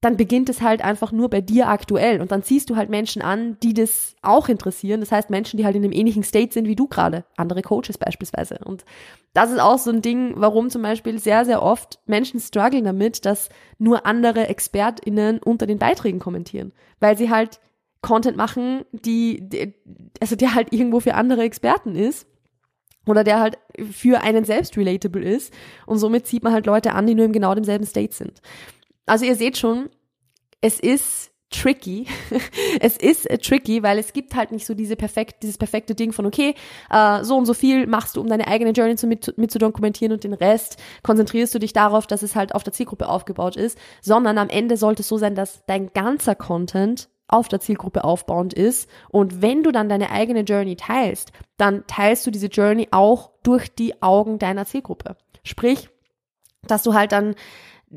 dann 0.00 0.16
beginnt 0.16 0.48
es 0.48 0.62
halt 0.62 0.82
einfach 0.82 1.12
nur 1.12 1.28
bei 1.28 1.42
dir 1.42 1.68
aktuell 1.68 2.22
und 2.22 2.32
dann 2.32 2.42
ziehst 2.42 2.70
du 2.70 2.76
halt 2.76 2.88
Menschen 2.88 3.20
an, 3.20 3.58
die 3.62 3.74
das 3.74 4.14
auch 4.22 4.48
interessieren. 4.48 5.00
Das 5.00 5.12
heißt 5.12 5.28
Menschen, 5.28 5.58
die 5.58 5.66
halt 5.66 5.76
in 5.76 5.84
einem 5.84 5.92
ähnlichen 5.92 6.22
State 6.22 6.54
sind 6.54 6.66
wie 6.66 6.76
du 6.76 6.88
gerade, 6.88 7.24
andere 7.36 7.60
Coaches 7.60 7.98
beispielsweise. 7.98 8.58
Und 8.64 8.86
das 9.34 9.50
ist 9.50 9.60
auch 9.60 9.78
so 9.78 9.90
ein 9.90 10.00
Ding, 10.00 10.32
warum 10.36 10.70
zum 10.70 10.80
Beispiel 10.80 11.18
sehr, 11.18 11.44
sehr 11.44 11.62
oft 11.62 11.98
Menschen 12.06 12.40
strugglen 12.40 12.84
damit, 12.84 13.26
dass 13.26 13.50
nur 13.78 14.06
andere 14.06 14.48
ExpertInnen 14.48 15.38
unter 15.38 15.66
den 15.66 15.78
Beiträgen 15.78 16.18
kommentieren, 16.18 16.72
weil 16.98 17.18
sie 17.18 17.28
halt 17.28 17.60
Content 18.00 18.38
machen, 18.38 18.86
die, 18.92 19.46
die 19.46 19.74
also 20.20 20.34
der 20.34 20.54
halt 20.54 20.72
irgendwo 20.72 21.00
für 21.00 21.14
andere 21.14 21.42
Experten 21.42 21.94
ist 21.94 22.26
oder 23.04 23.22
der 23.22 23.40
halt 23.40 23.58
für 23.92 24.22
einen 24.22 24.46
selbst 24.46 24.78
relatable 24.78 25.22
ist 25.22 25.52
und 25.84 25.98
somit 25.98 26.26
zieht 26.26 26.42
man 26.42 26.54
halt 26.54 26.64
Leute 26.64 26.94
an, 26.94 27.06
die 27.06 27.14
nur 27.14 27.26
im 27.26 27.32
genau 27.32 27.54
demselben 27.54 27.84
State 27.84 28.14
sind. 28.14 28.40
Also 29.10 29.24
ihr 29.24 29.34
seht 29.34 29.58
schon, 29.58 29.90
es 30.60 30.80
ist 30.80 31.30
tricky. 31.50 32.06
es 32.80 32.96
ist 32.96 33.28
äh, 33.28 33.38
tricky, 33.38 33.82
weil 33.82 33.98
es 33.98 34.12
gibt 34.12 34.34
halt 34.34 34.52
nicht 34.52 34.66
so 34.66 34.74
diese 34.74 34.96
perfekt, 34.96 35.42
dieses 35.42 35.58
perfekte 35.58 35.94
Ding 35.94 36.12
von, 36.12 36.26
okay, 36.26 36.54
äh, 36.90 37.24
so 37.24 37.36
und 37.36 37.46
so 37.46 37.54
viel 37.54 37.86
machst 37.86 38.16
du, 38.16 38.20
um 38.20 38.28
deine 38.28 38.46
eigene 38.46 38.70
Journey 38.70 38.96
zu, 38.96 39.06
mit, 39.06 39.36
mit 39.36 39.50
zu 39.50 39.58
dokumentieren 39.58 40.12
und 40.12 40.24
den 40.24 40.32
Rest 40.32 40.78
konzentrierst 41.02 41.54
du 41.54 41.58
dich 41.58 41.72
darauf, 41.72 42.06
dass 42.06 42.22
es 42.22 42.36
halt 42.36 42.54
auf 42.54 42.62
der 42.62 42.72
Zielgruppe 42.72 43.08
aufgebaut 43.08 43.56
ist, 43.56 43.76
sondern 44.00 44.38
am 44.38 44.48
Ende 44.48 44.76
sollte 44.76 45.02
es 45.02 45.08
so 45.08 45.18
sein, 45.18 45.34
dass 45.34 45.64
dein 45.66 45.92
ganzer 45.92 46.34
Content 46.34 47.08
auf 47.26 47.48
der 47.48 47.60
Zielgruppe 47.60 48.04
aufbauend 48.04 48.54
ist. 48.54 48.88
Und 49.08 49.40
wenn 49.40 49.62
du 49.62 49.70
dann 49.70 49.88
deine 49.88 50.10
eigene 50.10 50.40
Journey 50.40 50.76
teilst, 50.76 51.32
dann 51.56 51.84
teilst 51.86 52.26
du 52.26 52.30
diese 52.30 52.48
Journey 52.48 52.88
auch 52.90 53.30
durch 53.42 53.72
die 53.72 54.02
Augen 54.02 54.38
deiner 54.38 54.66
Zielgruppe. 54.66 55.16
Sprich, 55.44 55.88
dass 56.66 56.82
du 56.82 56.92
halt 56.94 57.12
dann 57.12 57.34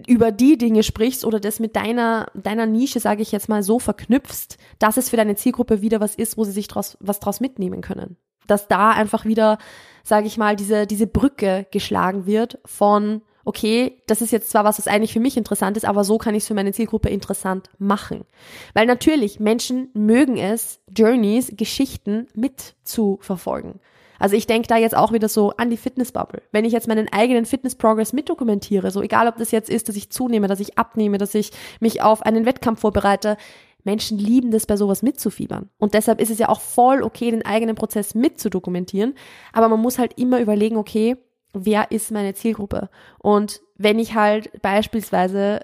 über 0.08 0.32
die 0.32 0.58
Dinge 0.58 0.84
sprichst 0.84 1.24
oder 1.24 1.40
das 1.40 1.60
mit 1.60 1.76
deiner, 1.76 2.28
deiner 2.34 2.66
Nische, 2.66 3.00
sage 3.00 3.22
ich 3.22 3.32
jetzt 3.32 3.50
mal, 3.50 3.62
so 3.62 3.80
verknüpfst, 3.80 4.58
dass 4.80 4.98
es 4.98 5.10
für 5.10 5.18
deine 5.18 5.36
Zielgruppe 5.36 5.82
wieder 5.82 6.00
was 6.00 6.16
ist, 6.16 6.38
wo 6.38 6.44
sie 6.44 6.52
sich 6.52 6.68
draus, 6.68 6.98
was 7.00 7.20
draus 7.20 7.40
mitnehmen 7.40 7.82
können. 7.82 8.18
Dass 8.48 8.68
da 8.68 8.92
einfach 8.92 9.26
wieder, 9.26 9.60
sage 10.04 10.28
ich 10.28 10.38
mal, 10.38 10.56
diese, 10.56 10.88
diese 10.88 11.08
Brücke 11.08 11.68
geschlagen 11.72 12.26
wird 12.26 12.60
von, 12.66 13.22
okay, 13.46 14.02
das 14.08 14.22
ist 14.22 14.32
jetzt 14.32 14.50
zwar 14.50 14.64
was, 14.64 14.80
was 14.80 14.88
eigentlich 14.88 15.14
für 15.14 15.20
mich 15.20 15.38
interessant 15.38 15.78
ist, 15.78 15.86
aber 15.86 16.04
so 16.04 16.18
kann 16.18 16.34
ich 16.34 16.44
es 16.44 16.48
für 16.48 16.54
meine 16.56 16.74
Zielgruppe 16.74 17.10
interessant 17.10 17.70
machen. 17.78 18.26
Weil 18.74 18.88
natürlich, 18.88 19.40
Menschen 19.40 19.90
mögen 19.94 20.38
es, 20.38 20.80
Journeys, 20.96 21.54
Geschichten 21.56 22.28
mitzuverfolgen. 22.34 23.80
Also 24.20 24.36
ich 24.36 24.48
denke 24.48 24.68
da 24.68 24.78
jetzt 24.78 24.96
auch 24.96 25.12
wieder 25.12 25.30
so 25.30 25.52
an 25.58 25.70
die 25.70 25.78
Fitnessbubble. 25.78 26.42
Wenn 26.52 26.66
ich 26.66 26.74
jetzt 26.74 26.88
meinen 26.88 27.12
eigenen 27.12 27.46
Fitness-Progress 27.46 28.14
mitdokumentiere, 28.14 28.92
so 28.92 29.02
egal 29.02 29.28
ob 29.28 29.38
das 29.38 29.52
jetzt 29.52 29.70
ist, 29.70 29.90
dass 29.90 29.96
ich 29.96 30.10
zunehme, 30.10 30.48
dass 30.48 30.60
ich 30.60 30.78
abnehme, 30.78 31.18
dass 31.18 31.36
ich 31.36 31.52
mich 31.80 32.02
auf 32.02 32.22
einen 32.22 32.46
Wettkampf 32.46 32.82
vorbereite, 32.82 33.38
Menschen 33.84 34.18
lieben 34.18 34.52
das, 34.52 34.66
bei 34.66 34.78
sowas 34.78 35.02
mitzufiebern. 35.02 35.70
Und 35.78 35.94
deshalb 35.94 36.22
ist 36.22 36.30
es 36.30 36.40
ja 36.40 36.50
auch 36.50 36.62
voll 36.62 37.04
okay, 37.04 37.32
den 37.32 37.46
eigenen 37.46 37.76
Prozess 37.76 38.16
mitzudokumentieren. 38.16 39.14
Aber 39.52 39.68
man 39.68 39.82
muss 39.82 40.00
halt 40.00 40.18
immer 40.18 40.40
überlegen, 40.40 40.78
okay, 40.78 41.18
wer 41.54 41.92
ist 41.92 42.12
meine 42.12 42.34
Zielgruppe? 42.34 42.90
Und 43.20 43.62
wenn 43.78 44.00
ich 44.00 44.16
halt 44.16 44.62
beispielsweise 44.62 45.62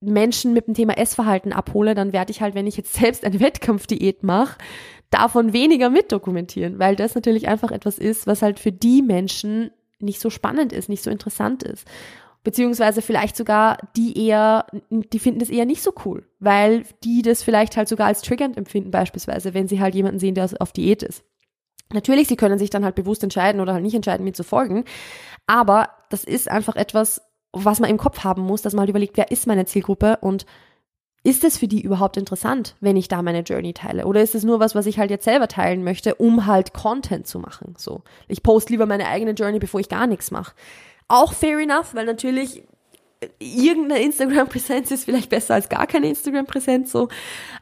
Menschen 0.00 0.54
mit 0.54 0.66
dem 0.66 0.74
Thema 0.74 0.96
Essverhalten 0.96 1.52
abhole, 1.52 1.94
dann 1.94 2.12
werde 2.12 2.30
ich 2.30 2.40
halt, 2.40 2.54
wenn 2.54 2.66
ich 2.66 2.76
jetzt 2.76 2.94
selbst 3.00 3.24
eine 3.24 3.40
Wettkampfdiät 3.40 4.22
mache, 4.22 4.58
davon 5.10 5.52
weniger 5.52 5.90
mitdokumentieren, 5.90 6.78
weil 6.78 6.96
das 6.96 7.14
natürlich 7.14 7.48
einfach 7.48 7.72
etwas 7.72 7.98
ist, 7.98 8.26
was 8.26 8.42
halt 8.42 8.58
für 8.58 8.72
die 8.72 9.02
Menschen 9.02 9.70
nicht 9.98 10.20
so 10.20 10.30
spannend 10.30 10.72
ist, 10.72 10.88
nicht 10.88 11.02
so 11.02 11.10
interessant 11.10 11.62
ist. 11.62 11.86
Beziehungsweise 12.42 13.02
vielleicht 13.02 13.36
sogar 13.36 13.76
die 13.96 14.16
eher, 14.26 14.66
die 14.88 15.18
finden 15.18 15.40
das 15.40 15.50
eher 15.50 15.66
nicht 15.66 15.82
so 15.82 15.92
cool, 16.06 16.26
weil 16.38 16.84
die 17.04 17.20
das 17.20 17.42
vielleicht 17.42 17.76
halt 17.76 17.88
sogar 17.88 18.06
als 18.06 18.22
triggernd 18.22 18.56
empfinden, 18.56 18.90
beispielsweise, 18.90 19.52
wenn 19.52 19.68
sie 19.68 19.80
halt 19.80 19.94
jemanden 19.94 20.18
sehen, 20.18 20.34
der 20.34 20.48
auf 20.58 20.72
Diät 20.72 21.02
ist. 21.02 21.22
Natürlich, 21.92 22.28
sie 22.28 22.36
können 22.36 22.58
sich 22.58 22.70
dann 22.70 22.84
halt 22.84 22.94
bewusst 22.94 23.22
entscheiden 23.22 23.60
oder 23.60 23.74
halt 23.74 23.82
nicht 23.82 23.94
entscheiden, 23.94 24.24
mir 24.24 24.32
zu 24.32 24.44
folgen. 24.44 24.84
Aber 25.46 25.90
das 26.08 26.24
ist 26.24 26.50
einfach 26.50 26.76
etwas, 26.76 27.20
was 27.52 27.80
man 27.80 27.90
im 27.90 27.98
Kopf 27.98 28.24
haben 28.24 28.42
muss, 28.42 28.62
dass 28.62 28.72
man 28.72 28.82
halt 28.82 28.90
überlegt, 28.90 29.16
wer 29.16 29.30
ist 29.30 29.46
meine 29.46 29.66
Zielgruppe 29.66 30.18
und 30.20 30.46
ist 31.22 31.44
es 31.44 31.58
für 31.58 31.68
die 31.68 31.82
überhaupt 31.82 32.16
interessant, 32.16 32.76
wenn 32.80 32.96
ich 32.96 33.08
da 33.08 33.20
meine 33.22 33.40
Journey 33.40 33.74
teile? 33.74 34.06
Oder 34.06 34.22
ist 34.22 34.34
es 34.34 34.44
nur 34.44 34.58
was, 34.58 34.74
was 34.74 34.86
ich 34.86 34.98
halt 34.98 35.10
jetzt 35.10 35.24
selber 35.24 35.48
teilen 35.48 35.84
möchte, 35.84 36.14
um 36.14 36.46
halt 36.46 36.72
Content 36.72 37.26
zu 37.26 37.38
machen? 37.38 37.74
So, 37.76 38.02
ich 38.28 38.42
poste 38.42 38.72
lieber 38.72 38.86
meine 38.86 39.06
eigene 39.06 39.32
Journey, 39.32 39.58
bevor 39.58 39.80
ich 39.80 39.88
gar 39.88 40.06
nichts 40.06 40.30
mache. 40.30 40.54
Auch 41.08 41.32
fair 41.32 41.58
enough, 41.58 41.94
weil 41.94 42.06
natürlich 42.06 42.62
irgendeine 43.38 44.02
Instagram-Präsenz 44.02 44.90
ist 44.90 45.04
vielleicht 45.04 45.28
besser 45.28 45.54
als 45.54 45.68
gar 45.68 45.86
keine 45.86 46.08
Instagram-Präsenz, 46.08 46.90
so. 46.90 47.08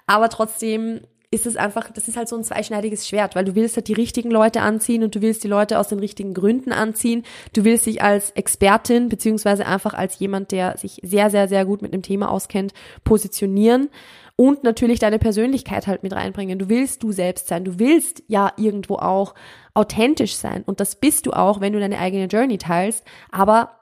Aber 0.06 0.28
trotzdem 0.28 1.00
ist 1.30 1.46
es 1.46 1.56
einfach, 1.56 1.90
das 1.90 2.08
ist 2.08 2.16
halt 2.16 2.28
so 2.28 2.36
ein 2.36 2.44
zweischneidiges 2.44 3.06
Schwert, 3.06 3.36
weil 3.36 3.44
du 3.44 3.54
willst 3.54 3.76
halt 3.76 3.88
die 3.88 3.94
richtigen 3.94 4.30
Leute 4.30 4.62
anziehen 4.62 5.02
und 5.02 5.14
du 5.14 5.20
willst 5.20 5.44
die 5.44 5.48
Leute 5.48 5.78
aus 5.78 5.88
den 5.88 5.98
richtigen 5.98 6.32
Gründen 6.32 6.72
anziehen. 6.72 7.22
Du 7.52 7.64
willst 7.64 7.84
dich 7.84 8.02
als 8.02 8.30
Expertin 8.30 9.10
beziehungsweise 9.10 9.66
einfach 9.66 9.92
als 9.92 10.18
jemand, 10.18 10.52
der 10.52 10.78
sich 10.78 11.00
sehr, 11.02 11.28
sehr, 11.28 11.46
sehr 11.46 11.66
gut 11.66 11.82
mit 11.82 11.92
dem 11.92 12.00
Thema 12.00 12.30
auskennt, 12.30 12.72
positionieren 13.04 13.90
und 14.36 14.64
natürlich 14.64 15.00
deine 15.00 15.18
Persönlichkeit 15.18 15.86
halt 15.86 16.02
mit 16.02 16.14
reinbringen. 16.14 16.58
Du 16.58 16.70
willst 16.70 17.02
du 17.02 17.12
selbst 17.12 17.48
sein. 17.48 17.64
Du 17.64 17.78
willst 17.78 18.22
ja 18.28 18.52
irgendwo 18.56 18.94
auch 18.94 19.34
authentisch 19.74 20.34
sein 20.34 20.62
und 20.64 20.80
das 20.80 20.96
bist 20.96 21.26
du 21.26 21.32
auch, 21.32 21.60
wenn 21.60 21.74
du 21.74 21.80
deine 21.80 21.98
eigene 21.98 22.24
Journey 22.24 22.56
teilst, 22.56 23.04
aber 23.30 23.72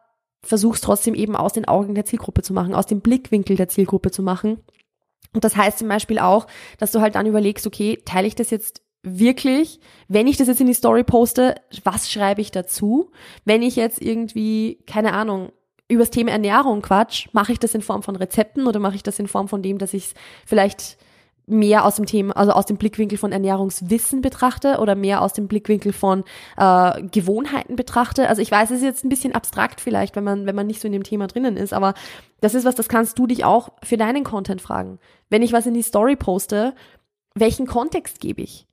versuchst 0.43 0.83
trotzdem 0.83 1.15
eben 1.15 1.37
aus 1.37 1.53
den 1.53 1.67
Augen 1.67 1.95
der 1.95 2.05
Zielgruppe 2.05 2.43
zu 2.43 2.53
machen, 2.53 2.75
aus 2.75 2.87
dem 2.87 3.01
Blickwinkel 3.01 3.57
der 3.57 3.69
Zielgruppe 3.69 4.11
zu 4.11 4.23
machen 4.23 4.59
und 5.37 5.45
das 5.45 5.55
heißt 5.55 5.79
zum 5.79 5.89
Beispiel 5.89 6.19
auch, 6.19 6.47
dass 6.79 6.93
du 6.93 7.03
halt 7.03 7.15
dann 7.15 7.27
überlegst, 7.27 7.67
okay, 7.67 8.01
teile 8.07 8.27
ich 8.27 8.35
das 8.35 8.49
jetzt 8.49 8.81
wirklich, 9.03 9.81
wenn 10.09 10.27
ich 10.27 10.39
das 10.39 10.49
jetzt 10.49 10.63
in 10.63 10.67
die 10.67 10.73
Story 10.73 11.05
poste, 11.05 11.57
was 11.85 12.11
schreibe 12.11 12.41
ich 12.41 12.51
dazu? 12.51 13.11
Wenn 13.45 13.61
ich 13.61 13.77
jetzt 13.77 14.01
irgendwie, 14.01 14.79
keine 14.87 15.13
Ahnung, 15.13 15.53
übers 15.89 16.09
Thema 16.09 16.31
Ernährung 16.31 16.81
quatsch, 16.81 17.29
mache 17.33 17.53
ich 17.53 17.59
das 17.59 17.75
in 17.75 17.83
Form 17.83 18.03
von 18.03 18.17
Rezepten 18.17 18.67
oder 18.67 18.81
mache 18.81 18.97
ich 18.97 19.03
das 19.03 19.19
in 19.19 19.29
Form 19.29 19.47
von 19.47 19.63
dem, 19.63 19.77
dass 19.77 19.93
ich 19.93 20.07
es 20.07 20.15
vielleicht 20.47 20.97
mehr 21.47 21.85
aus 21.85 21.97
dem 21.97 22.07
Thema, 22.07 22.37
also 22.37 22.53
aus 22.53 22.67
dem 22.67 22.77
Blickwinkel 22.77 23.19
von 23.19 23.31
Ernährungswissen 23.31 24.21
betrachte 24.21 24.79
oder 24.79 24.97
mehr 24.97 25.23
aus 25.23 25.33
dem 25.33 25.47
Blickwinkel 25.47 25.93
von 25.93 26.25
äh, 26.57 27.03
Gewohnheiten 27.03 27.77
betrachte. 27.77 28.29
Also 28.29 28.43
ich 28.43 28.51
weiß, 28.51 28.71
es 28.71 28.79
ist 28.79 28.85
jetzt 28.85 29.05
ein 29.05 29.09
bisschen 29.09 29.35
abstrakt 29.35 29.81
vielleicht, 29.81 30.17
wenn 30.17 30.25
man, 30.25 30.47
wenn 30.47 30.57
man 30.57 30.67
nicht 30.67 30.81
so 30.81 30.87
in 30.87 30.93
dem 30.93 31.05
Thema 31.05 31.29
drinnen 31.29 31.57
ist, 31.57 31.73
aber 31.73 31.95
das 32.41 32.55
ist 32.55 32.65
was, 32.65 32.75
das 32.75 32.89
kannst 32.89 33.19
du 33.19 33.27
dich 33.29 33.45
auch 33.45 33.71
für 33.83 33.97
deinen 33.97 34.25
Content 34.25 34.61
fragen. 34.61 34.99
Wenn 35.31 35.43
ich 35.43 35.53
was 35.53 35.67
in 35.67 35.75
die 35.75 35.83
Story 35.83 36.17
poste, 36.17 36.75
welchen 37.35 37.67
Kontext 37.67 38.21
gebe 38.21 38.43
ich? 38.43 38.67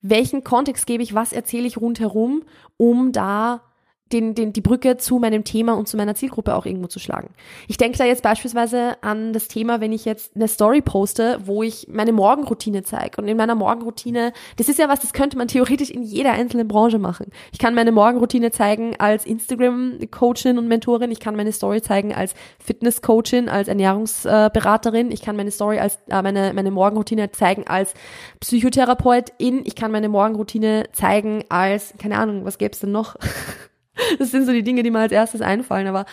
Welchen 0.00 0.44
Kontext 0.44 0.86
gebe 0.86 1.02
ich? 1.02 1.14
Was 1.14 1.32
erzähle 1.32 1.66
ich 1.66 1.80
rundherum, 1.80 2.44
um 2.76 3.12
da 3.12 3.62
den, 4.12 4.34
den, 4.34 4.52
die 4.52 4.60
Brücke 4.60 4.96
zu 4.96 5.18
meinem 5.18 5.44
Thema 5.44 5.74
und 5.74 5.88
zu 5.88 5.96
meiner 5.96 6.14
Zielgruppe 6.14 6.54
auch 6.54 6.66
irgendwo 6.66 6.88
zu 6.88 6.98
schlagen. 6.98 7.30
Ich 7.68 7.76
denke 7.76 7.98
da 7.98 8.04
jetzt 8.04 8.22
beispielsweise 8.22 8.96
an 9.02 9.32
das 9.32 9.48
Thema, 9.48 9.80
wenn 9.80 9.92
ich 9.92 10.04
jetzt 10.04 10.36
eine 10.36 10.48
Story 10.48 10.80
poste, 10.80 11.38
wo 11.44 11.62
ich 11.62 11.88
meine 11.88 12.12
Morgenroutine 12.12 12.82
zeige. 12.82 13.20
Und 13.20 13.28
in 13.28 13.36
meiner 13.36 13.54
Morgenroutine, 13.54 14.32
das 14.56 14.68
ist 14.68 14.78
ja 14.78 14.88
was, 14.88 15.00
das 15.00 15.12
könnte 15.12 15.36
man 15.36 15.48
theoretisch 15.48 15.90
in 15.90 16.02
jeder 16.02 16.32
einzelnen 16.32 16.68
Branche 16.68 16.98
machen. 16.98 17.30
Ich 17.52 17.58
kann 17.58 17.74
meine 17.74 17.92
Morgenroutine 17.92 18.50
zeigen 18.50 18.94
als 18.98 19.24
Instagram-Coachin 19.26 20.58
und 20.58 20.68
Mentorin. 20.68 21.10
Ich 21.10 21.20
kann 21.20 21.36
meine 21.36 21.52
Story 21.52 21.82
zeigen 21.82 22.14
als 22.14 22.34
Fitness-Coachin, 22.58 23.48
als 23.48 23.68
Ernährungsberaterin. 23.68 25.10
Ich 25.10 25.22
kann 25.22 25.36
meine 25.36 25.50
Story 25.50 25.78
als, 25.78 25.98
äh, 26.08 26.22
meine, 26.22 26.52
meine 26.54 26.70
Morgenroutine 26.70 27.32
zeigen 27.32 27.66
als 27.66 27.94
Psychotherapeutin. 28.40 29.62
Ich 29.64 29.74
kann 29.74 29.92
meine 29.92 30.08
Morgenroutine 30.08 30.84
zeigen 30.92 31.44
als, 31.48 31.94
keine 31.98 32.18
Ahnung, 32.18 32.44
was 32.44 32.58
gäbe 32.58 32.72
es 32.72 32.80
denn 32.80 32.92
noch? 32.92 33.16
Das 34.18 34.30
sind 34.30 34.46
so 34.46 34.52
die 34.52 34.62
Dinge, 34.62 34.82
die 34.82 34.90
mir 34.90 35.00
als 35.00 35.12
erstes 35.12 35.40
einfallen. 35.40 35.86
Aber 35.86 36.04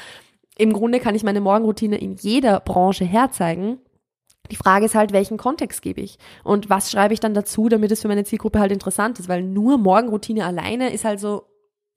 im 0.57 0.73
Grunde 0.73 0.99
kann 0.99 1.15
ich 1.15 1.23
meine 1.23 1.41
Morgenroutine 1.41 1.97
in 1.97 2.15
jeder 2.15 2.59
Branche 2.59 3.05
herzeigen. 3.05 3.79
Die 4.51 4.55
Frage 4.55 4.85
ist 4.85 4.95
halt, 4.95 5.13
welchen 5.13 5.37
Kontext 5.37 5.81
gebe 5.81 6.01
ich? 6.01 6.17
Und 6.43 6.69
was 6.69 6.91
schreibe 6.91 7.13
ich 7.13 7.19
dann 7.19 7.33
dazu, 7.33 7.69
damit 7.69 7.91
es 7.91 8.01
für 8.01 8.07
meine 8.07 8.23
Zielgruppe 8.23 8.59
halt 8.59 8.71
interessant 8.71 9.19
ist? 9.19 9.29
Weil 9.29 9.43
nur 9.43 9.77
Morgenroutine 9.77 10.45
alleine 10.45 10.91
ist 10.91 11.05
halt 11.05 11.19
so, 11.19 11.43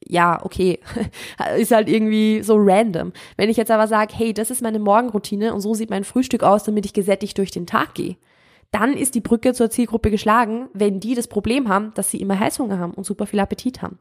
ja, 0.06 0.44
okay, 0.44 0.80
ist 1.58 1.72
halt 1.72 1.88
irgendwie 1.88 2.42
so 2.42 2.56
random. 2.58 3.12
Wenn 3.36 3.50
ich 3.50 3.56
jetzt 3.56 3.70
aber 3.70 3.88
sage, 3.88 4.14
hey, 4.16 4.34
das 4.34 4.50
ist 4.50 4.62
meine 4.62 4.78
Morgenroutine 4.78 5.54
und 5.54 5.60
so 5.60 5.74
sieht 5.74 5.90
mein 5.90 6.04
Frühstück 6.04 6.42
aus, 6.42 6.64
damit 6.64 6.84
ich 6.84 6.92
gesättigt 6.92 7.38
durch 7.38 7.50
den 7.50 7.66
Tag 7.66 7.94
gehe, 7.94 8.16
dann 8.70 8.94
ist 8.94 9.14
die 9.14 9.20
Brücke 9.20 9.52
zur 9.52 9.70
Zielgruppe 9.70 10.10
geschlagen, 10.10 10.68
wenn 10.72 10.98
die 10.98 11.14
das 11.14 11.28
Problem 11.28 11.68
haben, 11.68 11.92
dass 11.94 12.10
sie 12.10 12.20
immer 12.20 12.38
Heißhunger 12.38 12.78
haben 12.78 12.94
und 12.94 13.04
super 13.04 13.26
viel 13.26 13.40
Appetit 13.40 13.82
haben. 13.82 13.98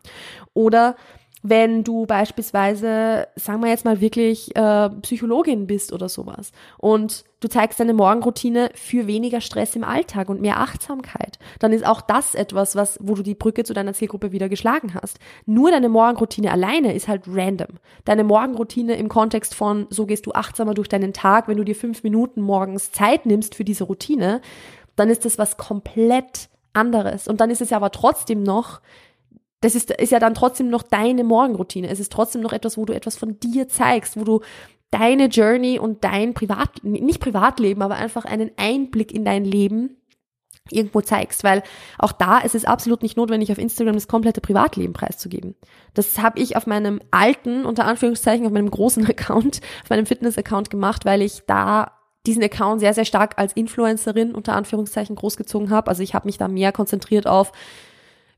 Oder 0.53 0.95
wenn 1.43 1.83
du 1.83 2.05
beispielsweise, 2.05 3.27
sagen 3.35 3.61
wir 3.61 3.69
jetzt 3.69 3.85
mal 3.85 3.99
wirklich 3.99 4.55
äh, 4.55 4.89
Psychologin 5.01 5.65
bist 5.65 5.91
oder 5.91 6.07
sowas 6.07 6.51
und 6.77 7.23
du 7.39 7.47
zeigst 7.47 7.79
deine 7.79 7.93
Morgenroutine 7.95 8.69
für 8.75 9.07
weniger 9.07 9.41
Stress 9.41 9.75
im 9.75 9.83
Alltag 9.83 10.29
und 10.29 10.41
mehr 10.41 10.59
Achtsamkeit, 10.59 11.39
dann 11.59 11.73
ist 11.73 11.85
auch 11.85 12.01
das 12.01 12.35
etwas, 12.35 12.75
was, 12.75 12.99
wo 13.01 13.15
du 13.15 13.23
die 13.23 13.33
Brücke 13.33 13.63
zu 13.63 13.73
deiner 13.73 13.93
Zielgruppe 13.93 14.31
wieder 14.31 14.49
geschlagen 14.49 14.93
hast. 14.93 15.17
Nur 15.47 15.71
deine 15.71 15.89
Morgenroutine 15.89 16.51
alleine 16.51 16.93
ist 16.93 17.07
halt 17.07 17.23
random. 17.27 17.79
Deine 18.05 18.23
Morgenroutine 18.23 18.95
im 18.95 19.09
Kontext 19.09 19.55
von, 19.55 19.87
so 19.89 20.05
gehst 20.05 20.27
du 20.27 20.33
achtsamer 20.33 20.75
durch 20.75 20.89
deinen 20.89 21.13
Tag, 21.13 21.47
wenn 21.47 21.57
du 21.57 21.63
dir 21.63 21.75
fünf 21.75 22.03
Minuten 22.03 22.41
morgens 22.41 22.91
Zeit 22.91 23.25
nimmst 23.25 23.55
für 23.55 23.63
diese 23.63 23.85
Routine, 23.85 24.41
dann 24.95 25.09
ist 25.09 25.25
das 25.25 25.39
was 25.39 25.57
komplett 25.57 26.49
anderes. 26.73 27.27
Und 27.27 27.41
dann 27.41 27.49
ist 27.49 27.61
es 27.61 27.71
ja 27.71 27.77
aber 27.77 27.91
trotzdem 27.91 28.43
noch 28.43 28.81
das 29.61 29.75
ist, 29.75 29.91
ist 29.91 30.11
ja 30.11 30.19
dann 30.19 30.33
trotzdem 30.33 30.69
noch 30.69 30.83
deine 30.83 31.23
Morgenroutine. 31.23 31.87
Es 31.87 31.99
ist 31.99 32.11
trotzdem 32.11 32.41
noch 32.41 32.53
etwas, 32.53 32.77
wo 32.77 32.85
du 32.85 32.93
etwas 32.93 33.15
von 33.15 33.39
dir 33.39 33.67
zeigst, 33.67 34.17
wo 34.17 34.23
du 34.23 34.41
deine 34.89 35.27
Journey 35.27 35.79
und 35.79 36.03
dein 36.03 36.33
Privat, 36.33 36.83
nicht 36.83 37.21
Privatleben, 37.21 37.81
aber 37.81 37.95
einfach 37.95 38.25
einen 38.25 38.51
Einblick 38.57 39.13
in 39.13 39.23
dein 39.23 39.45
Leben 39.45 39.97
irgendwo 40.69 41.01
zeigst, 41.01 41.43
weil 41.43 41.63
auch 41.97 42.11
da 42.11 42.39
ist 42.39 42.55
es 42.55 42.65
absolut 42.65 43.01
nicht 43.01 43.17
notwendig, 43.17 43.51
auf 43.51 43.57
Instagram 43.57 43.95
das 43.95 44.07
komplette 44.07 44.41
Privatleben 44.41 44.93
preiszugeben. 44.93 45.55
Das 45.93 46.19
habe 46.19 46.39
ich 46.39 46.55
auf 46.55 46.67
meinem 46.67 47.01
alten, 47.11 47.65
unter 47.65 47.85
Anführungszeichen, 47.85 48.45
auf 48.45 48.51
meinem 48.51 48.69
großen 48.69 49.05
Account, 49.09 49.61
auf 49.83 49.89
meinem 49.89 50.05
Fitness-Account 50.05 50.69
gemacht, 50.69 51.05
weil 51.05 51.21
ich 51.21 51.41
da 51.47 51.93
diesen 52.27 52.43
Account 52.43 52.81
sehr, 52.81 52.93
sehr 52.93 53.05
stark 53.05 53.39
als 53.39 53.53
Influencerin 53.53 54.35
unter 54.35 54.53
Anführungszeichen 54.53 55.15
großgezogen 55.15 55.71
habe. 55.71 55.89
Also 55.89 56.03
ich 56.03 56.13
habe 56.13 56.27
mich 56.27 56.37
da 56.37 56.47
mehr 56.47 56.71
konzentriert 56.71 57.25
auf 57.25 57.51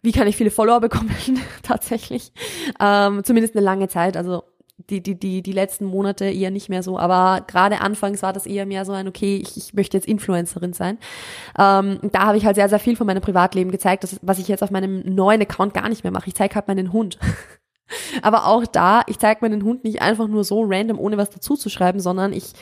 wie 0.03 0.11
kann 0.11 0.27
ich 0.27 0.35
viele 0.35 0.51
Follower 0.51 0.79
bekommen, 0.79 1.15
tatsächlich. 1.63 2.31
Ähm, 2.79 3.23
zumindest 3.23 3.55
eine 3.55 3.65
lange 3.65 3.87
Zeit, 3.87 4.15
also 4.15 4.43
die, 4.89 5.01
die, 5.01 5.17
die, 5.17 5.41
die 5.41 5.51
letzten 5.51 5.85
Monate 5.85 6.25
eher 6.25 6.51
nicht 6.51 6.67
mehr 6.67 6.83
so, 6.83 6.99
aber 6.99 7.45
gerade 7.47 7.79
anfangs 7.79 8.21
war 8.21 8.33
das 8.33 8.45
eher 8.45 8.65
mehr 8.65 8.85
so 8.85 8.91
ein, 8.91 9.07
okay, 9.07 9.37
ich, 9.41 9.55
ich 9.55 9.73
möchte 9.73 9.95
jetzt 9.97 10.07
Influencerin 10.07 10.73
sein. 10.73 10.97
Ähm, 11.57 11.99
da 12.11 12.25
habe 12.25 12.37
ich 12.37 12.45
halt 12.45 12.55
sehr, 12.55 12.69
sehr 12.69 12.79
viel 12.79 12.95
von 12.95 13.07
meinem 13.07 13.21
Privatleben 13.21 13.71
gezeigt, 13.71 14.03
das, 14.03 14.19
was 14.21 14.39
ich 14.39 14.47
jetzt 14.47 14.61
auf 14.61 14.71
meinem 14.71 15.01
neuen 15.05 15.41
Account 15.41 15.73
gar 15.73 15.87
nicht 15.89 16.03
mehr 16.03 16.11
mache. 16.11 16.27
Ich 16.27 16.35
zeige 16.35 16.55
halt 16.55 16.67
meinen 16.67 16.91
Hund. 16.91 17.17
aber 18.21 18.47
auch 18.47 18.65
da, 18.65 19.03
ich 19.07 19.19
zeige 19.19 19.41
meinen 19.41 19.63
Hund 19.63 19.83
nicht 19.83 20.01
einfach 20.01 20.27
nur 20.27 20.43
so 20.43 20.63
random, 20.67 20.99
ohne 20.99 21.17
was 21.17 21.29
dazu 21.29 21.55
zu 21.55 21.69
schreiben, 21.69 21.99
sondern 21.99 22.33
ich 22.33 22.53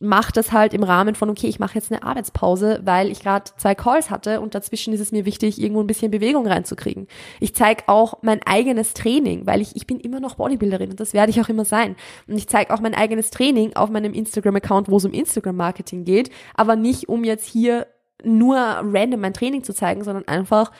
mache 0.00 0.32
das 0.32 0.52
halt 0.52 0.74
im 0.74 0.82
Rahmen 0.82 1.14
von, 1.14 1.30
okay, 1.30 1.46
ich 1.46 1.58
mache 1.58 1.74
jetzt 1.74 1.92
eine 1.92 2.02
Arbeitspause, 2.02 2.80
weil 2.84 3.10
ich 3.10 3.20
gerade 3.20 3.50
zwei 3.56 3.74
Calls 3.74 4.10
hatte 4.10 4.40
und 4.40 4.54
dazwischen 4.54 4.94
ist 4.94 5.00
es 5.00 5.12
mir 5.12 5.24
wichtig, 5.24 5.60
irgendwo 5.60 5.80
ein 5.80 5.86
bisschen 5.86 6.10
Bewegung 6.10 6.46
reinzukriegen. 6.46 7.06
Ich 7.40 7.54
zeige 7.54 7.84
auch 7.86 8.18
mein 8.22 8.40
eigenes 8.46 8.94
Training, 8.94 9.46
weil 9.46 9.60
ich, 9.60 9.76
ich 9.76 9.86
bin 9.86 10.00
immer 10.00 10.20
noch 10.20 10.36
Bodybuilderin 10.36 10.90
und 10.90 11.00
das 11.00 11.12
werde 11.12 11.30
ich 11.30 11.40
auch 11.40 11.48
immer 11.48 11.64
sein. 11.64 11.96
Und 12.26 12.36
ich 12.36 12.48
zeige 12.48 12.72
auch 12.72 12.80
mein 12.80 12.94
eigenes 12.94 13.30
Training 13.30 13.76
auf 13.76 13.90
meinem 13.90 14.14
Instagram-Account, 14.14 14.88
wo 14.88 14.96
es 14.96 15.04
um 15.04 15.12
Instagram-Marketing 15.12 16.04
geht, 16.04 16.30
aber 16.54 16.76
nicht 16.76 17.08
um 17.08 17.24
jetzt 17.24 17.46
hier 17.46 17.86
nur 18.22 18.56
random 18.56 19.20
mein 19.20 19.34
Training 19.34 19.64
zu 19.64 19.74
zeigen, 19.74 20.04
sondern 20.04 20.26
einfach 20.28 20.72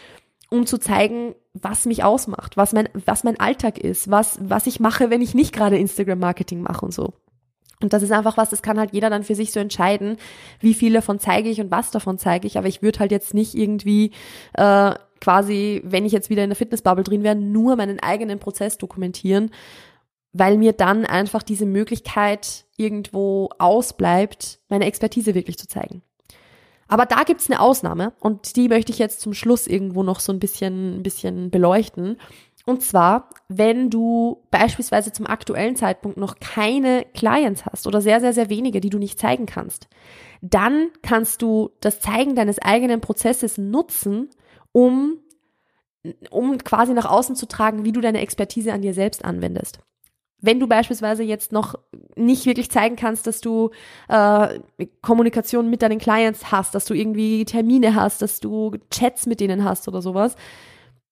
um 0.51 0.67
zu 0.67 0.79
zeigen, 0.79 1.35
was 1.53 1.85
mich 1.85 2.05
ausmacht, 2.05 2.57
was 2.57 2.73
mein, 2.73 2.89
was 3.07 3.25
mein 3.25 3.39
Alltag 3.39 3.79
ist, 3.79 4.11
was, 4.11 4.39
was 4.41 4.67
ich 4.67 4.81
mache, 4.81 5.11
wenn 5.11 5.23
ich 5.23 5.35
nicht 5.35 5.53
gerade 5.53 5.79
Instagram-Marketing 5.79 6.61
mache 6.61 6.85
und 6.85 6.93
so. 6.93 7.15
Und 7.85 7.93
das 7.93 8.03
ist 8.03 8.13
einfach 8.13 8.37
was, 8.37 8.51
das 8.51 8.63
kann 8.63 8.79
halt 8.79 8.93
jeder 8.93 9.11
dann 9.11 9.23
für 9.23 9.35
sich 9.35 9.53
so 9.53 9.61
entscheiden, 9.61 10.17
wie 10.59 10.75
viel 10.75 10.95
davon 10.95 11.21
zeige 11.21 11.51
ich 11.51 11.61
und 11.61 11.71
was 11.71 11.91
davon 11.91 12.19
zeige 12.19 12.47
ich. 12.47 12.59
Aber 12.59 12.67
ich 12.67 12.83
würde 12.83 12.99
halt 12.99 13.13
jetzt 13.13 13.35
nicht 13.35 13.55
irgendwie 13.55 14.11
äh, 14.55 14.95
quasi, 15.21 15.83
wenn 15.85 16.07
ich 16.07 16.13
jetzt 16.13 16.31
wieder 16.31 16.43
in 16.43 16.51
der 16.51 16.57
Fitnessbubble 16.57 17.05
drin 17.05 17.23
wäre, 17.23 17.37
nur 17.37 17.77
meinen 17.77 18.01
eigenen 18.01 18.39
Prozess 18.39 18.79
dokumentieren, 18.79 19.51
weil 20.33 20.57
mir 20.57 20.73
dann 20.73 21.05
einfach 21.05 21.43
diese 21.43 21.67
Möglichkeit 21.67 22.65
irgendwo 22.77 23.51
ausbleibt, 23.59 24.61
meine 24.69 24.87
Expertise 24.87 25.35
wirklich 25.35 25.59
zu 25.59 25.69
zeigen. 25.69 26.03
Aber 26.89 27.07
da 27.07 27.23
gibt's 27.23 27.51
eine 27.51 27.61
Ausnahme 27.61 28.13
und 28.21 28.57
die 28.57 28.69
möchte 28.69 28.93
ich 28.93 28.99
jetzt 28.99 29.21
zum 29.21 29.35
Schluss 29.35 29.67
irgendwo 29.67 30.03
noch 30.03 30.21
so 30.21 30.33
ein 30.33 30.39
bisschen, 30.39 30.99
ein 30.99 31.03
bisschen 31.03 31.51
beleuchten. 31.51 32.19
Und 32.67 32.83
zwar, 32.83 33.29
wenn 33.49 33.91
du 33.91 34.43
beispielsweise 34.51 35.13
zum 35.13 35.27
aktuellen 35.27 35.77
Zeitpunkt 35.77 36.17
noch 36.17 36.41
keine 36.41 37.05
Clients 37.13 37.67
hast 37.67 37.87
oder 37.87 38.01
sehr, 38.01 38.21
sehr, 38.21 38.33
sehr 38.33 38.49
wenige, 38.49 38.81
die 38.81 38.89
du 38.89 38.99
nicht 38.99 39.19
zeigen 39.19 39.45
kannst, 39.45 39.89
dann 40.41 40.89
kannst 41.03 41.43
du 41.43 41.71
das 41.81 42.01
Zeigen 42.01 42.35
deines 42.35 42.59
eigenen 42.59 43.03
Prozesses 43.03 43.59
nutzen, 43.59 44.31
um, 44.73 45.19
um 46.31 46.57
quasi 46.57 46.95
nach 46.95 47.05
außen 47.05 47.37
zu 47.37 47.47
tragen, 47.47 47.85
wie 47.85 47.93
du 47.93 48.01
deine 48.01 48.21
Expertise 48.21 48.73
an 48.73 48.81
dir 48.81 48.95
selbst 48.95 49.25
anwendest. 49.25 49.81
Wenn 50.41 50.59
du 50.61 50.67
beispielsweise 50.67 51.23
jetzt 51.23 51.53
noch 51.53 51.75
nicht 52.17 52.47
wirklich 52.47 52.71
zeigen 52.71 52.97
kannst, 52.97 53.27
dass 53.27 53.41
du 53.41 53.71
äh, 54.09 54.61
Kommunikation 55.03 55.69
mit 55.69 55.83
deinen 55.83 55.99
Clients 55.99 56.51
hast, 56.51 56.75
dass 56.75 56.87
du 56.87 56.95
irgendwie 56.95 57.45
Termine 57.45 57.95
hast, 57.95 58.23
dass 58.23 58.41
du 58.41 58.73
Chats 58.91 59.27
mit 59.27 59.41
denen 59.41 59.65
hast 59.65 59.87
oder 59.89 60.03
sowas, 60.03 60.37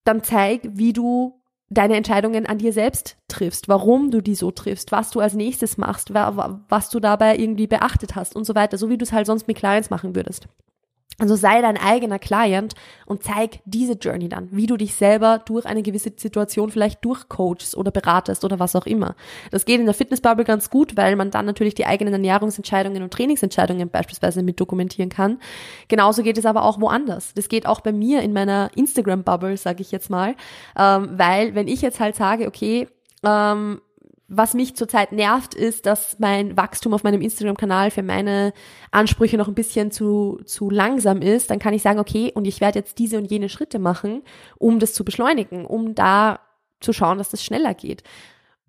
dann 0.04 0.22
zeig, 0.22 0.62
wie 0.72 0.92
du 0.92 1.41
deine 1.72 1.96
Entscheidungen 1.96 2.46
an 2.46 2.58
dir 2.58 2.72
selbst 2.72 3.16
triffst, 3.28 3.68
warum 3.68 4.10
du 4.10 4.20
die 4.20 4.34
so 4.34 4.50
triffst, 4.50 4.92
was 4.92 5.10
du 5.10 5.20
als 5.20 5.34
nächstes 5.34 5.78
machst, 5.78 6.12
was 6.12 6.90
du 6.90 7.00
dabei 7.00 7.36
irgendwie 7.36 7.66
beachtet 7.66 8.14
hast 8.14 8.36
und 8.36 8.44
so 8.44 8.54
weiter, 8.54 8.78
so 8.78 8.90
wie 8.90 8.98
du 8.98 9.04
es 9.04 9.12
halt 9.12 9.26
sonst 9.26 9.48
mit 9.48 9.56
Clients 9.56 9.90
machen 9.90 10.14
würdest. 10.14 10.48
Also 11.18 11.36
sei 11.36 11.60
dein 11.60 11.76
eigener 11.76 12.18
Client 12.18 12.74
und 13.06 13.22
zeig 13.22 13.60
diese 13.64 13.94
Journey 13.94 14.28
dann, 14.28 14.48
wie 14.50 14.66
du 14.66 14.76
dich 14.76 14.94
selber 14.94 15.40
durch 15.44 15.66
eine 15.66 15.82
gewisse 15.82 16.12
Situation 16.16 16.70
vielleicht 16.70 17.04
durchcoachst 17.04 17.76
oder 17.76 17.90
beratest 17.90 18.44
oder 18.44 18.58
was 18.58 18.74
auch 18.74 18.86
immer. 18.86 19.14
Das 19.50 19.64
geht 19.64 19.78
in 19.78 19.86
der 19.86 19.94
Fitnessbubble 19.94 20.44
ganz 20.44 20.70
gut, 20.70 20.96
weil 20.96 21.16
man 21.16 21.30
dann 21.30 21.46
natürlich 21.46 21.74
die 21.74 21.86
eigenen 21.86 22.14
Ernährungsentscheidungen 22.14 23.02
und 23.02 23.12
Trainingsentscheidungen 23.12 23.90
beispielsweise 23.90 24.42
mit 24.42 24.58
dokumentieren 24.58 25.10
kann. 25.10 25.38
Genauso 25.88 26.22
geht 26.22 26.38
es 26.38 26.46
aber 26.46 26.64
auch 26.64 26.80
woanders. 26.80 27.34
Das 27.34 27.48
geht 27.48 27.66
auch 27.66 27.80
bei 27.80 27.92
mir 27.92 28.22
in 28.22 28.32
meiner 28.32 28.70
Instagram-Bubble, 28.74 29.56
sage 29.56 29.82
ich 29.82 29.92
jetzt 29.92 30.10
mal, 30.10 30.34
ähm, 30.78 31.10
weil 31.18 31.54
wenn 31.54 31.68
ich 31.68 31.82
jetzt 31.82 32.00
halt 32.00 32.16
sage, 32.16 32.46
okay, 32.46 32.88
ähm, 33.24 33.80
was 34.34 34.54
mich 34.54 34.74
zurzeit 34.74 35.12
nervt, 35.12 35.54
ist, 35.54 35.84
dass 35.84 36.18
mein 36.18 36.56
Wachstum 36.56 36.94
auf 36.94 37.04
meinem 37.04 37.20
Instagram-Kanal 37.20 37.90
für 37.90 38.02
meine 38.02 38.54
Ansprüche 38.90 39.36
noch 39.36 39.48
ein 39.48 39.54
bisschen 39.54 39.90
zu, 39.90 40.40
zu 40.46 40.70
langsam 40.70 41.20
ist, 41.20 41.50
dann 41.50 41.58
kann 41.58 41.74
ich 41.74 41.82
sagen, 41.82 42.00
okay, 42.00 42.32
und 42.34 42.46
ich 42.46 42.62
werde 42.62 42.78
jetzt 42.78 42.98
diese 42.98 43.18
und 43.18 43.30
jene 43.30 43.50
Schritte 43.50 43.78
machen, 43.78 44.22
um 44.58 44.78
das 44.78 44.94
zu 44.94 45.04
beschleunigen, 45.04 45.66
um 45.66 45.94
da 45.94 46.40
zu 46.80 46.92
schauen, 46.94 47.18
dass 47.18 47.28
das 47.28 47.44
schneller 47.44 47.74
geht. 47.74 48.02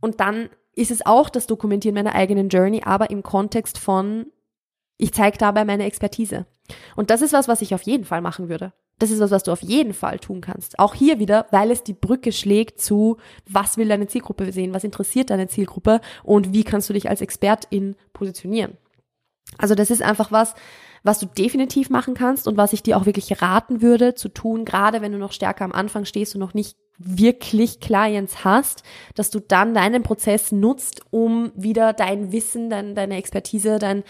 Und 0.02 0.20
dann 0.20 0.50
ist 0.76 0.92
es 0.92 1.06
auch 1.06 1.30
das 1.30 1.48
Dokumentieren 1.48 1.96
meiner 1.96 2.14
eigenen 2.14 2.50
Journey, 2.50 2.82
aber 2.84 3.10
im 3.10 3.24
Kontext 3.24 3.78
von, 3.78 4.26
ich 4.98 5.14
zeige 5.14 5.38
dabei 5.38 5.64
meine 5.64 5.86
Expertise. 5.86 6.46
Und 6.98 7.10
das 7.10 7.22
ist 7.22 7.34
was, 7.34 7.48
was 7.48 7.62
ich 7.62 7.74
auf 7.74 7.84
jeden 7.84 8.04
Fall 8.04 8.22
machen 8.22 8.50
würde. 8.50 8.74
Das 9.00 9.12
ist 9.12 9.20
was, 9.20 9.32
was 9.32 9.44
du 9.44 9.52
auf 9.52 9.62
jeden 9.62 9.94
Fall 9.94 10.20
tun 10.20 10.42
kannst. 10.42 10.80
Auch 10.80 10.94
hier 10.94 11.20
wieder, 11.20 11.48
weil 11.52 11.72
es 11.72 11.84
die 11.84 11.94
Brücke 11.94 12.32
schlägt 12.32 12.80
zu, 12.80 13.18
was 13.50 13.78
will 13.78 13.88
deine 13.88 14.08
Zielgruppe 14.08 14.52
sehen, 14.52 14.74
was 14.74 14.84
interessiert 14.84 15.30
deine 15.30 15.48
Zielgruppe 15.48 16.00
und 16.24 16.54
wie 16.54 16.64
kannst 16.64 16.90
du 16.90 16.94
dich 16.94 17.10
als 17.10 17.22
Expertin 17.22 17.96
positionieren. 18.14 18.78
Also 19.58 19.76
das 19.76 19.92
ist 19.92 20.02
einfach 20.02 20.32
was, 20.32 20.54
was 21.04 21.20
du 21.20 21.26
definitiv 21.26 21.90
machen 21.90 22.14
kannst 22.14 22.48
und 22.48 22.56
was 22.56 22.74
ich 22.74 22.82
dir 22.82 22.98
auch 22.98 23.06
wirklich 23.06 23.42
raten 23.42 23.82
würde 23.82 24.16
zu 24.16 24.30
tun, 24.30 24.64
gerade 24.64 25.02
wenn 25.02 25.12
du 25.12 25.18
noch 25.18 25.34
stärker 25.34 25.66
am 25.66 25.74
Anfang 25.74 26.06
stehst 26.06 26.34
und 26.36 26.40
noch 26.40 26.54
nicht 26.54 26.78
wirklich 26.98 27.80
Clients 27.80 28.46
hast, 28.46 28.84
dass 29.16 29.30
du 29.30 29.40
dann 29.40 29.74
deinen 29.74 30.04
Prozess 30.04 30.52
nutzt, 30.52 31.02
um 31.12 31.52
wieder 31.56 31.92
dein 31.92 32.32
Wissen, 32.32 32.70
dein, 32.70 32.96
deine 32.96 33.18
Expertise, 33.18 33.80
dein 33.80 34.04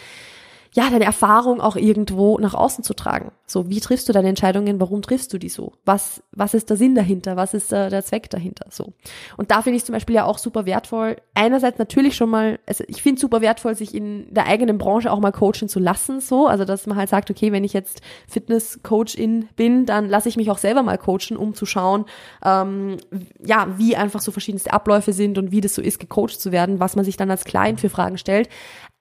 ja, 0.74 0.90
deine 0.90 1.06
Erfahrung 1.06 1.62
auch 1.62 1.76
irgendwo 1.76 2.40
nach 2.40 2.56
außen 2.56 2.84
zu 2.84 2.96
tragen. 2.96 3.32
So, 3.46 3.70
wie 3.70 3.80
triffst 3.80 4.10
du 4.10 4.14
deine 4.14 4.30
Entscheidungen? 4.30 4.80
Warum 4.80 5.04
triffst 5.04 5.32
du 5.32 5.38
die 5.38 5.50
so? 5.50 5.74
Was, 5.86 6.24
was 6.32 6.56
ist 6.56 6.72
der 6.72 6.78
Sinn 6.78 6.96
dahinter? 6.96 7.36
Was 7.36 7.54
ist 7.54 7.72
äh, 7.72 7.90
der 7.90 8.04
Zweck 8.04 8.32
dahinter? 8.32 8.66
So. 8.72 8.94
Und 9.38 9.52
da 9.52 9.62
finde 9.62 9.78
ich 9.78 9.86
zum 9.86 9.94
Beispiel 9.94 10.16
ja 10.16 10.26
auch 10.26 10.40
super 10.40 10.66
wertvoll. 10.66 11.18
Einerseits 11.36 11.78
natürlich 11.78 12.16
schon 12.16 12.32
mal, 12.32 12.60
also 12.66 12.84
ich 12.88 13.04
finde 13.04 13.22
super 13.22 13.42
wertvoll, 13.42 13.76
sich 13.76 13.94
in 13.94 14.34
der 14.34 14.48
eigenen 14.48 14.80
Branche 14.80 15.12
auch 15.12 15.20
mal 15.20 15.32
coachen 15.32 15.70
zu 15.70 15.80
lassen, 15.80 16.20
so. 16.20 16.48
Also, 16.48 16.66
dass 16.66 16.88
man 16.88 16.98
halt 16.98 17.10
sagt, 17.10 17.30
okay, 17.30 17.52
wenn 17.52 17.64
ich 17.64 17.74
jetzt 17.74 18.02
Fitness-Coachin 18.28 19.50
bin, 19.56 19.86
dann 19.86 20.10
lasse 20.10 20.28
ich 20.28 20.38
mich 20.38 20.50
auch 20.50 20.58
selber 20.58 20.82
mal 20.82 20.98
coachen, 20.98 21.38
um 21.38 21.54
zu 21.54 21.68
schauen, 21.68 22.06
ähm, 22.44 22.98
ja, 23.46 23.68
wie 23.78 23.96
einfach 23.96 24.22
so 24.22 24.32
verschiedenste 24.32 24.74
Abläufe 24.74 25.14
sind 25.14 25.38
und 25.38 25.52
wie 25.52 25.62
das 25.62 25.76
so 25.76 25.84
ist, 25.84 26.00
gecoacht 26.00 26.42
zu 26.42 26.52
werden, 26.52 26.80
was 26.80 26.96
man 26.96 27.06
sich 27.06 27.16
dann 27.16 27.30
als 27.30 27.46
Client 27.46 27.80
für 27.80 27.90
Fragen 27.90 28.18
stellt. 28.18 28.50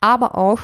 Aber 0.01 0.37
auch, 0.37 0.61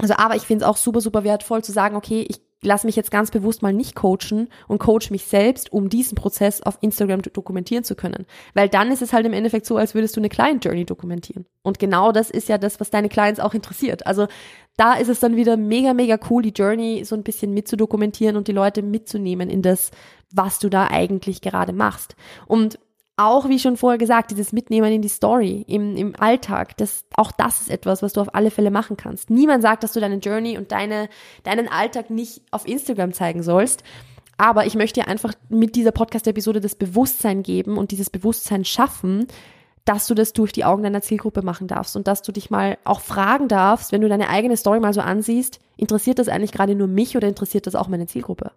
also, 0.00 0.14
aber 0.16 0.36
ich 0.36 0.42
finde 0.42 0.64
es 0.64 0.68
auch 0.68 0.76
super, 0.76 1.00
super 1.00 1.24
wertvoll 1.24 1.62
zu 1.62 1.72
sagen, 1.72 1.96
okay, 1.96 2.26
ich 2.28 2.40
lasse 2.62 2.86
mich 2.86 2.96
jetzt 2.96 3.10
ganz 3.10 3.30
bewusst 3.30 3.62
mal 3.62 3.72
nicht 3.72 3.94
coachen 3.94 4.48
und 4.68 4.78
coach 4.78 5.10
mich 5.10 5.24
selbst, 5.24 5.72
um 5.72 5.88
diesen 5.88 6.14
Prozess 6.14 6.60
auf 6.60 6.78
Instagram 6.82 7.22
dokumentieren 7.22 7.84
zu 7.84 7.94
können. 7.94 8.26
Weil 8.54 8.68
dann 8.68 8.92
ist 8.92 9.02
es 9.02 9.12
halt 9.12 9.24
im 9.24 9.32
Endeffekt 9.32 9.66
so, 9.66 9.76
als 9.76 9.94
würdest 9.94 10.16
du 10.16 10.20
eine 10.20 10.28
Client 10.28 10.64
Journey 10.64 10.84
dokumentieren. 10.84 11.46
Und 11.62 11.78
genau 11.78 12.12
das 12.12 12.30
ist 12.30 12.48
ja 12.48 12.58
das, 12.58 12.78
was 12.78 12.90
deine 12.90 13.08
Clients 13.08 13.40
auch 13.40 13.54
interessiert. 13.54 14.06
Also 14.06 14.26
da 14.76 14.94
ist 14.94 15.08
es 15.08 15.20
dann 15.20 15.36
wieder 15.36 15.56
mega, 15.56 15.94
mega 15.94 16.18
cool, 16.28 16.42
die 16.42 16.50
Journey 16.50 17.04
so 17.04 17.14
ein 17.14 17.22
bisschen 17.22 17.54
mitzudokumentieren 17.54 18.36
und 18.36 18.48
die 18.48 18.52
Leute 18.52 18.82
mitzunehmen 18.82 19.48
in 19.48 19.62
das, 19.62 19.90
was 20.30 20.58
du 20.58 20.68
da 20.68 20.88
eigentlich 20.88 21.40
gerade 21.40 21.72
machst. 21.72 22.14
Und 22.46 22.78
auch, 23.20 23.48
wie 23.48 23.58
schon 23.58 23.76
vorher 23.76 23.98
gesagt, 23.98 24.30
dieses 24.30 24.52
Mitnehmen 24.52 24.90
in 24.92 25.02
die 25.02 25.08
Story, 25.08 25.64
im, 25.68 25.96
im 25.96 26.14
Alltag, 26.18 26.76
das, 26.78 27.04
auch 27.14 27.32
das 27.32 27.60
ist 27.60 27.70
etwas, 27.70 28.02
was 28.02 28.14
du 28.14 28.20
auf 28.20 28.34
alle 28.34 28.50
Fälle 28.50 28.70
machen 28.70 28.96
kannst. 28.96 29.30
Niemand 29.30 29.62
sagt, 29.62 29.84
dass 29.84 29.92
du 29.92 30.00
deine 30.00 30.16
Journey 30.16 30.56
und 30.56 30.72
deine, 30.72 31.08
deinen 31.42 31.68
Alltag 31.68 32.10
nicht 32.10 32.42
auf 32.50 32.66
Instagram 32.66 33.12
zeigen 33.12 33.42
sollst. 33.42 33.84
Aber 34.38 34.64
ich 34.64 34.74
möchte 34.74 35.00
dir 35.00 35.08
einfach 35.08 35.34
mit 35.50 35.76
dieser 35.76 35.92
Podcast-Episode 35.92 36.60
das 36.60 36.74
Bewusstsein 36.74 37.42
geben 37.42 37.76
und 37.76 37.90
dieses 37.90 38.08
Bewusstsein 38.08 38.64
schaffen, 38.64 39.26
dass 39.84 40.06
du 40.06 40.14
das 40.14 40.32
durch 40.32 40.52
die 40.52 40.64
Augen 40.64 40.82
deiner 40.82 41.02
Zielgruppe 41.02 41.42
machen 41.42 41.66
darfst 41.66 41.96
und 41.96 42.06
dass 42.06 42.22
du 42.22 42.32
dich 42.32 42.50
mal 42.50 42.78
auch 42.84 43.00
fragen 43.00 43.48
darfst, 43.48 43.92
wenn 43.92 44.00
du 44.00 44.08
deine 44.08 44.28
eigene 44.28 44.56
Story 44.56 44.80
mal 44.80 44.94
so 44.94 45.00
ansiehst, 45.00 45.58
interessiert 45.76 46.18
das 46.18 46.28
eigentlich 46.28 46.52
gerade 46.52 46.74
nur 46.74 46.86
mich 46.86 47.16
oder 47.16 47.28
interessiert 47.28 47.66
das 47.66 47.74
auch 47.74 47.88
meine 47.88 48.06
Zielgruppe? 48.06 48.52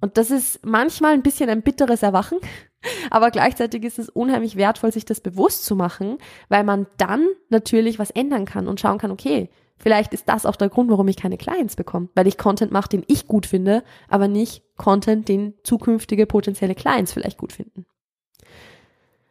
Und 0.00 0.18
das 0.18 0.30
ist 0.30 0.64
manchmal 0.64 1.14
ein 1.14 1.22
bisschen 1.22 1.48
ein 1.48 1.62
bitteres 1.62 2.02
Erwachen, 2.02 2.38
aber 3.10 3.30
gleichzeitig 3.30 3.82
ist 3.84 3.98
es 3.98 4.08
unheimlich 4.08 4.56
wertvoll, 4.56 4.92
sich 4.92 5.04
das 5.04 5.20
bewusst 5.20 5.64
zu 5.64 5.76
machen, 5.76 6.18
weil 6.48 6.64
man 6.64 6.86
dann 6.98 7.26
natürlich 7.48 7.98
was 7.98 8.10
ändern 8.10 8.44
kann 8.44 8.68
und 8.68 8.80
schauen 8.80 8.98
kann, 8.98 9.10
okay, 9.10 9.48
vielleicht 9.78 10.12
ist 10.14 10.28
das 10.28 10.46
auch 10.46 10.56
der 10.56 10.68
Grund, 10.68 10.90
warum 10.90 11.08
ich 11.08 11.16
keine 11.16 11.38
Clients 11.38 11.76
bekomme, 11.76 12.08
weil 12.14 12.26
ich 12.26 12.38
Content 12.38 12.72
mache, 12.72 12.88
den 12.88 13.04
ich 13.06 13.26
gut 13.26 13.46
finde, 13.46 13.82
aber 14.08 14.28
nicht 14.28 14.62
Content, 14.76 15.28
den 15.28 15.54
zukünftige 15.62 16.26
potenzielle 16.26 16.74
Clients 16.74 17.12
vielleicht 17.12 17.38
gut 17.38 17.52
finden. 17.52 17.86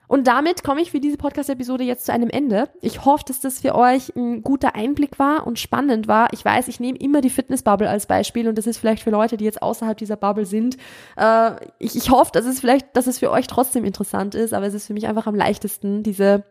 Und 0.08 0.28
damit 0.28 0.64
komme 0.64 0.82
ich 0.82 0.92
für 0.92 1.00
diese 1.00 1.18
Podcast-Episode 1.18 1.84
jetzt 1.84 2.06
zu 2.06 2.14
einem 2.14 2.30
Ende. 2.30 2.70
Ich 2.82 3.06
hoffe, 3.06 3.24
dass 3.28 3.40
das 3.40 3.60
für 3.60 3.76
euch 3.76 4.16
ein 4.16 4.44
guter 4.44 4.76
Einblick 4.76 5.20
war 5.20 5.48
und 5.48 5.60
spannend 5.60 6.08
war. 6.08 6.32
Ich 6.34 6.44
weiß, 6.44 6.68
ich 6.68 6.80
nehme 6.80 6.98
immer 6.98 7.22
die 7.22 7.30
Fitness-Bubble 7.30 7.90
als 7.90 8.06
Beispiel 8.06 8.48
und 8.48 8.58
das 8.58 8.68
ist 8.68 8.78
vielleicht 8.78 9.04
für 9.04 9.10
Leute, 9.10 9.38
die 9.38 9.46
jetzt 9.46 9.62
außerhalb 9.62 9.98
dieser 9.98 10.18
Bubble 10.18 10.46
sind. 10.46 10.78
Äh, 11.18 11.52
ich, 11.80 11.96
ich 11.96 12.10
hoffe, 12.10 12.32
dass 12.34 12.46
es 12.46 12.60
vielleicht, 12.60 12.96
dass 12.96 13.08
es 13.08 13.20
für 13.20 13.32
euch 13.32 13.48
trotzdem 13.48 13.86
interessant 13.86 14.36
ist, 14.36 14.54
aber 14.54 14.68
es 14.68 14.74
ist 14.74 14.88
für 14.88 14.94
mich 14.94 15.08
einfach 15.08 15.28
am 15.28 15.36
leichtesten, 15.36 16.04
diese, 16.04 16.44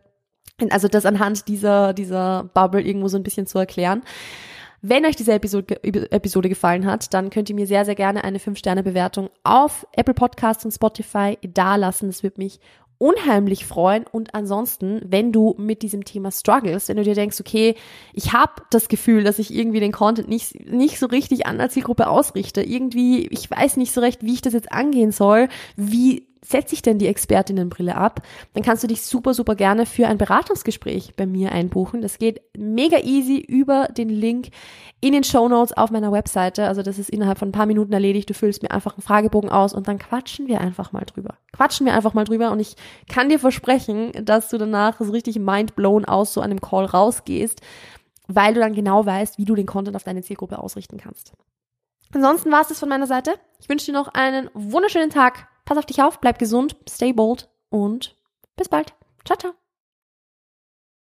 also 0.71 0.89
das 0.89 1.07
anhand 1.07 1.49
dieser, 1.49 1.93
dieser 1.93 2.51
Bubble 2.55 2.83
irgendwo 2.83 3.09
so 3.09 3.17
ein 3.17 3.23
bisschen 3.23 3.47
zu 3.47 3.59
erklären. 3.59 4.03
Wenn 4.87 5.07
euch 5.07 5.17
diese 5.17 5.33
Episode, 5.33 6.49
gefallen 6.51 6.85
hat, 6.85 7.15
dann 7.15 7.31
könnt 7.31 7.49
ihr 7.49 7.55
mir 7.55 7.67
sehr, 7.67 7.87
sehr 7.87 7.95
gerne 7.95 8.23
eine 8.23 8.37
5-Sterne-Bewertung 8.37 9.31
auf 9.43 9.87
Apple 9.93 10.13
Podcasts 10.13 10.63
und 10.67 10.73
Spotify 10.73 11.39
dalassen. 11.43 12.11
Das 12.11 12.23
würde 12.23 12.39
mich 12.39 12.61
unheimlich 12.99 13.67
freuen. 13.67 14.05
Und 14.11 14.35
ansonsten, 14.35 15.01
wenn 15.05 15.33
du 15.33 15.55
mit 15.59 15.83
diesem 15.83 16.05
Thema 16.05 16.31
struggles, 16.31 16.89
wenn 16.89 16.97
du 16.97 17.05
dir 17.05 17.15
denkst, 17.15 17.41
okay, 17.41 17.75
ich 18.13 18.33
habe 18.33 18.63
das 18.71 18.89
Gefühl, 18.89 19.25
dass 19.25 19.39
ich 19.39 19.55
irgendwie 19.55 19.81
den 19.81 19.93
Content 19.93 20.29
nicht, 20.29 20.69
nicht 20.69 20.99
so 20.99 21.07
richtig 21.07 21.47
an 21.47 21.59
der 21.59 21.71
Zielgruppe 21.71 22.09
ausrichte, 22.09 22.63
irgendwie, 22.63 23.27
ich 23.29 23.51
weiß 23.51 23.77
nicht 23.77 23.93
so 23.93 24.01
recht, 24.01 24.23
wie 24.23 24.35
ich 24.35 24.43
das 24.43 24.53
jetzt 24.53 24.73
angehen 24.73 25.13
soll, 25.13 25.49
wie 25.77 26.27
setze 26.45 26.75
ich 26.75 26.83
denn 26.83 26.99
die 26.99 27.07
Expertinnenbrille 27.07 27.97
ab, 27.97 28.23
dann 28.53 28.63
kannst 28.63 28.83
du 28.83 28.87
dich 28.87 29.03
super, 29.03 29.35
super 29.35 29.55
gerne 29.55 29.87
für 29.87 30.07
ein 30.07 30.19
Beratungsgespräch 30.19 31.15
bei 31.17 31.27
mir 31.27 31.53
einbuchen. 31.53 32.03
Das 32.03 32.19
geht 32.19 32.43
mega 32.57 32.99
easy 32.99 33.39
über 33.39 33.89
den 33.89 34.11
Link 34.11 34.49
in 35.01 35.13
den 35.13 35.25
Show 35.25 35.49
Notes 35.49 35.73
auf 35.73 35.91
meiner 35.91 36.13
Webseite. 36.13 36.67
Also 36.67 36.83
das 36.83 36.99
ist 36.99 37.11
innerhalb 37.11 37.39
von 37.39 37.49
ein 37.49 37.53
paar 37.53 37.67
Minuten 37.67 37.93
erledigt. 37.93 38.29
Du 38.29 38.35
füllst 38.35 38.63
mir 38.63 38.71
einfach 38.71 38.95
einen 38.95 39.03
Fragebogen 39.03 39.51
aus 39.51 39.73
und 39.73 39.89
dann 39.89 39.99
quatschen 39.99 40.47
wir 40.47 40.61
einfach 40.61 40.93
mal 40.93 41.05
drüber. 41.05 41.35
Quatschen 41.53 41.87
wir 41.87 41.95
einfach 41.95 42.15
mal 42.15 42.25
drüber 42.25 42.51
und 42.51 42.61
ich 42.61 42.77
kann 43.09 43.29
dir 43.29 43.39
versprechen, 43.39 44.13
dass 44.23 44.51
du 44.51 44.59
danach 44.59 45.01
so 45.01 45.11
richtig 45.11 45.39
mindblown 45.39 46.05
aus 46.05 46.35
so 46.35 46.41
einem 46.41 46.61
Call 46.61 46.85
rausgehst, 46.85 47.61
weil 48.29 48.55
du 48.55 48.61
dann 48.61 48.75
genau 48.75 49.05
weißt, 49.05 49.39
wie 49.39 49.45
du 49.45 49.55
den 49.55 49.67
Content 49.67 49.97
auf 49.97 50.05
deine 50.05 50.23
Zielgruppe 50.23 50.59
ausrichten 50.59 50.99
kannst. 50.99 51.33
Ansonsten 52.13 52.53
war 52.53 52.61
es 52.61 52.69
das 52.69 52.79
von 52.79 52.89
meiner 52.89 53.07
Seite. 53.07 53.35
Ich 53.61 53.69
wünsche 53.69 53.87
dir 53.87 53.93
noch 53.93 54.09
einen 54.09 54.51
wunderschönen 54.55 55.11
Tag 55.11 55.49
Pass 55.65 55.79
auf 55.79 55.87
dich 55.87 56.03
auf, 56.03 56.21
bleib 56.21 56.39
gesund, 56.39 56.77
stay 56.89 57.13
bold 57.13 57.49
und 57.71 58.17
bis 58.57 58.69
bald. 58.69 58.95
Ciao, 59.25 59.39
ciao. 59.39 59.64